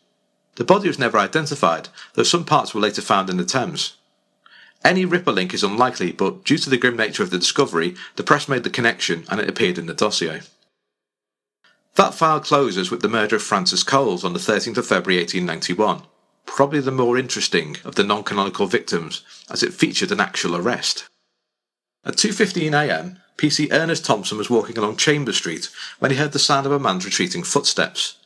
The 0.55 0.63
body 0.63 0.87
was 0.87 0.99
never 0.99 1.17
identified, 1.17 1.89
though 2.13 2.23
some 2.23 2.45
parts 2.45 2.73
were 2.73 2.81
later 2.81 3.01
found 3.01 3.29
in 3.29 3.37
the 3.37 3.45
Thames. 3.45 3.95
Any 4.83 5.05
Ripper 5.05 5.31
link 5.31 5.53
is 5.53 5.63
unlikely, 5.63 6.11
but 6.11 6.43
due 6.43 6.57
to 6.57 6.69
the 6.69 6.77
grim 6.77 6.97
nature 6.97 7.21
of 7.21 7.29
the 7.29 7.37
discovery, 7.37 7.95
the 8.15 8.23
press 8.23 8.49
made 8.49 8.63
the 8.63 8.69
connection 8.69 9.25
and 9.29 9.39
it 9.39 9.49
appeared 9.49 9.77
in 9.77 9.85
the 9.85 9.93
dossier. 9.93 10.41
That 11.95 12.13
file 12.13 12.39
closes 12.39 12.89
with 12.89 13.01
the 13.01 13.09
murder 13.09 13.35
of 13.35 13.43
Frances 13.43 13.83
Coles 13.83 14.23
on 14.23 14.33
the 14.33 14.39
13th 14.39 14.77
of 14.77 14.87
February 14.87 15.21
1891, 15.21 16.01
probably 16.45 16.79
the 16.79 16.91
more 16.91 17.17
interesting 17.17 17.77
of 17.85 17.95
the 17.95 18.03
non-canonical 18.03 18.65
victims, 18.65 19.23
as 19.49 19.61
it 19.61 19.73
featured 19.73 20.11
an 20.11 20.19
actual 20.19 20.55
arrest. 20.55 21.07
At 22.03 22.15
2.15am, 22.15 23.17
PC 23.37 23.71
Ernest 23.71 24.03
Thompson 24.03 24.37
was 24.37 24.49
walking 24.49 24.75
along 24.75 24.97
Chambers 24.97 25.37
Street 25.37 25.69
when 25.99 26.09
he 26.09 26.17
heard 26.17 26.31
the 26.31 26.39
sound 26.39 26.65
of 26.65 26.71
a 26.71 26.79
man's 26.79 27.05
retreating 27.05 27.43
footsteps. 27.43 28.17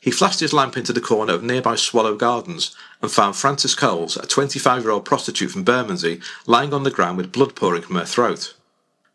He 0.00 0.10
flashed 0.10 0.40
his 0.40 0.52
lamp 0.52 0.76
into 0.76 0.92
the 0.92 1.00
corner 1.00 1.32
of 1.32 1.42
nearby 1.42 1.74
Swallow 1.76 2.14
Gardens 2.16 2.76
and 3.00 3.10
found 3.10 3.34
Frances 3.34 3.74
Coles, 3.74 4.16
a 4.16 4.26
25-year-old 4.26 5.06
prostitute 5.06 5.50
from 5.50 5.64
Bermondsey, 5.64 6.20
lying 6.46 6.74
on 6.74 6.82
the 6.82 6.90
ground 6.90 7.16
with 7.16 7.32
blood 7.32 7.56
pouring 7.56 7.82
from 7.82 7.96
her 7.96 8.04
throat. 8.04 8.54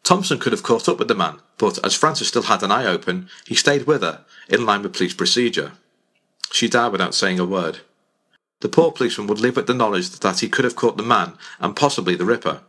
Thompson 0.04 0.40
could 0.40 0.54
have 0.54 0.64
caught 0.64 0.90
up 0.90 0.98
with 0.98 1.08
the 1.08 1.16
man, 1.16 1.40
but 1.58 1.84
as 1.86 1.94
Frances 1.96 2.28
still 2.28 2.44
had 2.44 2.64
an 2.64 2.72
eye 2.72 2.86
open, 2.86 3.30
he 3.46 3.56
stayed 3.56 3.86
with 3.86 4.02
her, 4.02 4.26
in 4.50 4.66
line 4.66 4.82
with 4.82 4.94
police 4.94 5.14
procedure. 5.14 5.74
She 6.52 6.68
died 6.68 6.92
without 6.92 7.16
saying 7.16 7.40
a 7.40 7.46
word. 7.46 7.80
The 8.60 8.70
poor 8.70 8.92
policeman 8.92 9.28
would 9.28 9.40
live 9.40 9.56
with 9.56 9.68
the 9.68 9.74
knowledge 9.74 10.10
that 10.10 10.40
he 10.40 10.50
could 10.50 10.66
have 10.66 10.76
caught 10.76 10.98
the 10.98 11.04
man, 11.04 11.38
and 11.60 11.76
possibly 11.76 12.16
the 12.16 12.26
Ripper, 12.26 12.62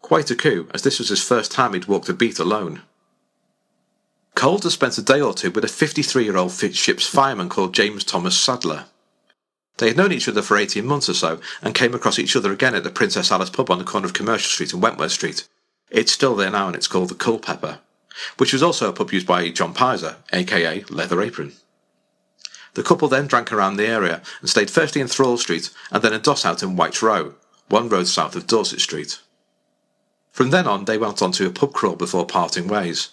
Quite 0.00 0.30
a 0.30 0.34
coup, 0.34 0.68
as 0.72 0.82
this 0.82 0.98
was 0.98 1.08
his 1.08 1.22
first 1.22 1.52
time 1.52 1.74
he'd 1.74 1.86
walked 1.86 2.08
a 2.08 2.14
beat 2.14 2.38
alone. 2.38 2.82
Coles 4.34 4.62
had 4.62 4.72
spent 4.72 4.98
a 4.98 5.02
day 5.02 5.20
or 5.20 5.34
two 5.34 5.50
with 5.50 5.64
a 5.64 5.68
53 5.68 6.24
year 6.24 6.36
old 6.36 6.52
ship's 6.52 7.06
fireman 7.06 7.48
called 7.48 7.74
James 7.74 8.04
Thomas 8.04 8.38
Sadler. 8.38 8.86
They 9.76 9.88
had 9.88 9.96
known 9.96 10.12
each 10.12 10.28
other 10.28 10.42
for 10.42 10.56
18 10.56 10.84
months 10.84 11.08
or 11.08 11.14
so 11.14 11.40
and 11.62 11.74
came 11.74 11.94
across 11.94 12.18
each 12.18 12.36
other 12.36 12.52
again 12.52 12.74
at 12.74 12.84
the 12.84 12.90
Princess 12.90 13.30
Alice 13.30 13.50
pub 13.50 13.70
on 13.70 13.78
the 13.78 13.84
corner 13.84 14.06
of 14.06 14.14
Commercial 14.14 14.48
Street 14.48 14.72
and 14.72 14.82
Wentworth 14.82 15.12
Street. 15.12 15.48
It's 15.90 16.12
still 16.12 16.36
there 16.36 16.50
now 16.50 16.68
and 16.68 16.76
it's 16.76 16.86
called 16.86 17.08
the 17.08 17.14
Culpeper, 17.14 17.80
which 18.38 18.52
was 18.52 18.62
also 18.62 18.88
a 18.88 18.92
pub 18.92 19.12
used 19.12 19.26
by 19.26 19.48
John 19.50 19.74
Pizer, 19.74 20.16
aka 20.32 20.84
Leather 20.90 21.22
Apron. 21.22 21.52
The 22.74 22.82
couple 22.82 23.08
then 23.08 23.26
drank 23.26 23.52
around 23.52 23.76
the 23.76 23.86
area 23.86 24.22
and 24.40 24.48
stayed 24.48 24.70
firstly 24.70 25.00
in 25.00 25.08
Thrall 25.08 25.38
Street 25.38 25.70
and 25.90 26.02
then 26.02 26.12
a 26.12 26.18
doss 26.18 26.44
out 26.44 26.62
in 26.62 26.76
White 26.76 27.02
Row, 27.02 27.34
one 27.68 27.88
road 27.88 28.06
south 28.06 28.36
of 28.36 28.46
Dorset 28.46 28.80
Street. 28.80 29.18
From 30.32 30.50
then 30.50 30.66
on, 30.66 30.84
they 30.84 30.98
went 30.98 31.22
on 31.22 31.32
to 31.32 31.46
a 31.46 31.50
pub 31.50 31.72
crawl 31.72 31.96
before 31.96 32.26
parting 32.26 32.68
ways. 32.68 33.10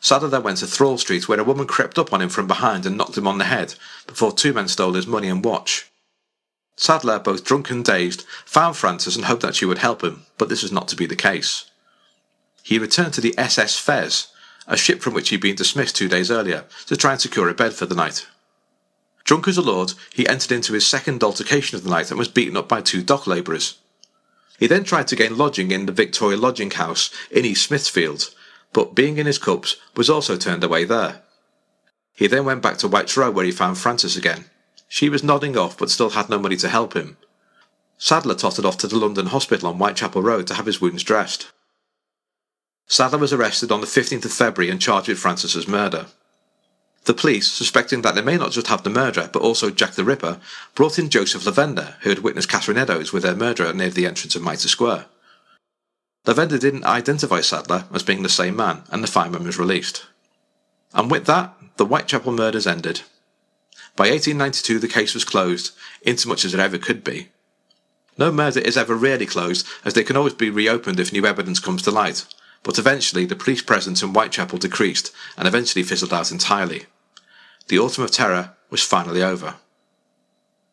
Sadler 0.00 0.28
then 0.28 0.42
went 0.42 0.58
to 0.58 0.66
Thrall 0.66 0.98
Street, 0.98 1.28
where 1.28 1.40
a 1.40 1.44
woman 1.44 1.66
crept 1.66 1.98
up 1.98 2.12
on 2.12 2.20
him 2.20 2.28
from 2.28 2.46
behind 2.46 2.84
and 2.84 2.98
knocked 2.98 3.16
him 3.16 3.26
on 3.26 3.38
the 3.38 3.44
head, 3.44 3.74
before 4.06 4.32
two 4.32 4.52
men 4.52 4.68
stole 4.68 4.92
his 4.92 5.06
money 5.06 5.28
and 5.28 5.42
watch. 5.42 5.90
Sadler, 6.76 7.18
both 7.18 7.44
drunk 7.44 7.70
and 7.70 7.84
dazed, 7.84 8.26
found 8.44 8.76
Frances 8.76 9.16
and 9.16 9.24
hoped 9.24 9.42
that 9.42 9.54
she 9.54 9.64
would 9.64 9.78
help 9.78 10.02
him, 10.02 10.26
but 10.36 10.48
this 10.48 10.62
was 10.62 10.72
not 10.72 10.88
to 10.88 10.96
be 10.96 11.06
the 11.06 11.16
case. 11.16 11.70
He 12.62 12.78
returned 12.78 13.14
to 13.14 13.20
the 13.20 13.34
SS 13.38 13.78
Fez, 13.78 14.28
a 14.66 14.76
ship 14.76 15.00
from 15.00 15.14
which 15.14 15.28
he'd 15.30 15.40
been 15.40 15.56
dismissed 15.56 15.96
two 15.96 16.08
days 16.08 16.30
earlier, 16.30 16.64
to 16.86 16.96
try 16.96 17.12
and 17.12 17.20
secure 17.20 17.48
a 17.48 17.54
bed 17.54 17.72
for 17.72 17.86
the 17.86 17.94
night. 17.94 18.26
Drunk 19.24 19.48
as 19.48 19.56
a 19.56 19.62
lord, 19.62 19.94
he 20.12 20.28
entered 20.28 20.52
into 20.52 20.74
his 20.74 20.86
second 20.86 21.22
altercation 21.22 21.76
of 21.76 21.84
the 21.84 21.90
night 21.90 22.10
and 22.10 22.18
was 22.18 22.28
beaten 22.28 22.56
up 22.56 22.68
by 22.68 22.82
two 22.82 23.02
dock 23.02 23.26
labourers. 23.26 23.78
He 24.58 24.66
then 24.66 24.84
tried 24.84 25.08
to 25.08 25.16
gain 25.16 25.36
lodging 25.36 25.70
in 25.70 25.86
the 25.86 25.92
Victoria 25.92 26.38
Lodging 26.38 26.70
House 26.70 27.10
in 27.30 27.44
East 27.44 27.66
Smithfield, 27.66 28.34
but 28.72 28.94
being 28.94 29.18
in 29.18 29.26
his 29.26 29.38
cups 29.38 29.76
was 29.96 30.08
also 30.08 30.36
turned 30.36 30.64
away 30.64 30.84
there. 30.84 31.22
He 32.14 32.26
then 32.26 32.44
went 32.44 32.62
back 32.62 32.78
to 32.78 32.88
White's 32.88 33.16
Row 33.16 33.30
where 33.30 33.44
he 33.44 33.50
found 33.50 33.78
Frances 33.78 34.16
again. 34.16 34.44
She 34.88 35.08
was 35.08 35.24
nodding 35.24 35.56
off 35.56 35.76
but 35.76 35.90
still 35.90 36.10
had 36.10 36.28
no 36.28 36.38
money 36.38 36.56
to 36.56 36.68
help 36.68 36.94
him. 36.94 37.16
Sadler 37.98 38.34
tottered 38.34 38.64
off 38.64 38.78
to 38.78 38.86
the 38.86 38.98
London 38.98 39.26
Hospital 39.26 39.68
on 39.68 39.76
Whitechapel 39.76 40.22
Road 40.22 40.46
to 40.48 40.54
have 40.54 40.66
his 40.66 40.80
wounds 40.80 41.02
dressed. 41.02 41.50
Sadler 42.86 43.18
was 43.18 43.32
arrested 43.32 43.72
on 43.72 43.80
the 43.80 43.86
15th 43.86 44.24
of 44.24 44.32
February 44.32 44.70
and 44.70 44.80
charged 44.80 45.08
with 45.08 45.18
Frances's 45.18 45.66
murder. 45.66 46.06
The 47.04 47.14
police, 47.14 47.50
suspecting 47.52 48.00
that 48.02 48.14
they 48.14 48.22
may 48.22 48.38
not 48.38 48.52
just 48.52 48.68
have 48.68 48.82
the 48.82 48.90
murderer, 48.90 49.28
but 49.30 49.42
also 49.42 49.70
Jack 49.70 49.92
the 49.92 50.04
Ripper, 50.04 50.40
brought 50.74 50.98
in 50.98 51.10
Joseph 51.10 51.44
Lawende, 51.44 51.94
who 52.00 52.08
had 52.08 52.20
witnessed 52.20 52.48
Catherine 52.48 52.78
Eddowes 52.78 53.12
with 53.12 53.24
their 53.24 53.34
murderer 53.34 53.74
near 53.74 53.90
the 53.90 54.06
entrance 54.06 54.34
of 54.34 54.42
Mitre 54.42 54.68
Square. 54.68 55.04
Lavender 56.26 56.56
didn't 56.56 56.84
identify 56.84 57.42
Sadler 57.42 57.84
as 57.92 58.02
being 58.02 58.22
the 58.22 58.30
same 58.30 58.56
man, 58.56 58.84
and 58.90 59.02
the 59.02 59.08
fireman 59.08 59.44
was 59.44 59.58
released. 59.58 60.06
And 60.94 61.10
with 61.10 61.26
that, 61.26 61.54
the 61.76 61.84
Whitechapel 61.84 62.32
murders 62.32 62.66
ended. 62.66 63.02
By 63.96 64.08
1892, 64.08 64.78
the 64.78 64.88
case 64.88 65.12
was 65.12 65.24
closed, 65.24 65.72
insomuch 66.02 66.46
as 66.46 66.54
it 66.54 66.60
ever 66.60 66.78
could 66.78 67.04
be. 67.04 67.28
No 68.16 68.32
murder 68.32 68.60
is 68.60 68.78
ever 68.78 68.94
really 68.94 69.26
closed, 69.26 69.66
as 69.84 69.92
they 69.92 70.04
can 70.04 70.16
always 70.16 70.34
be 70.34 70.48
reopened 70.48 70.98
if 70.98 71.12
new 71.12 71.26
evidence 71.26 71.60
comes 71.60 71.82
to 71.82 71.90
light, 71.90 72.24
but 72.62 72.78
eventually 72.78 73.26
the 73.26 73.36
police 73.36 73.60
presence 73.60 74.02
in 74.02 74.10
Whitechapel 74.10 74.58
decreased 74.58 75.12
and 75.36 75.46
eventually 75.46 75.82
fizzled 75.82 76.14
out 76.14 76.32
entirely. 76.32 76.86
The 77.68 77.78
autumn 77.78 78.04
of 78.04 78.10
terror 78.10 78.54
was 78.70 78.82
finally 78.82 79.22
over. 79.22 79.56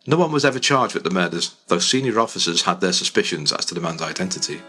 No 0.07 0.17
one 0.17 0.31
was 0.31 0.43
ever 0.43 0.59
charged 0.59 0.93
with 0.93 1.03
the 1.03 1.09
murders, 1.09 1.55
though 1.67 1.79
senior 1.79 2.19
officers 2.19 2.63
had 2.63 2.81
their 2.81 2.93
suspicions 2.93 3.53
as 3.53 3.65
to 3.65 3.75
the 3.75 3.81
man's 3.81 4.01
identity. 4.01 4.61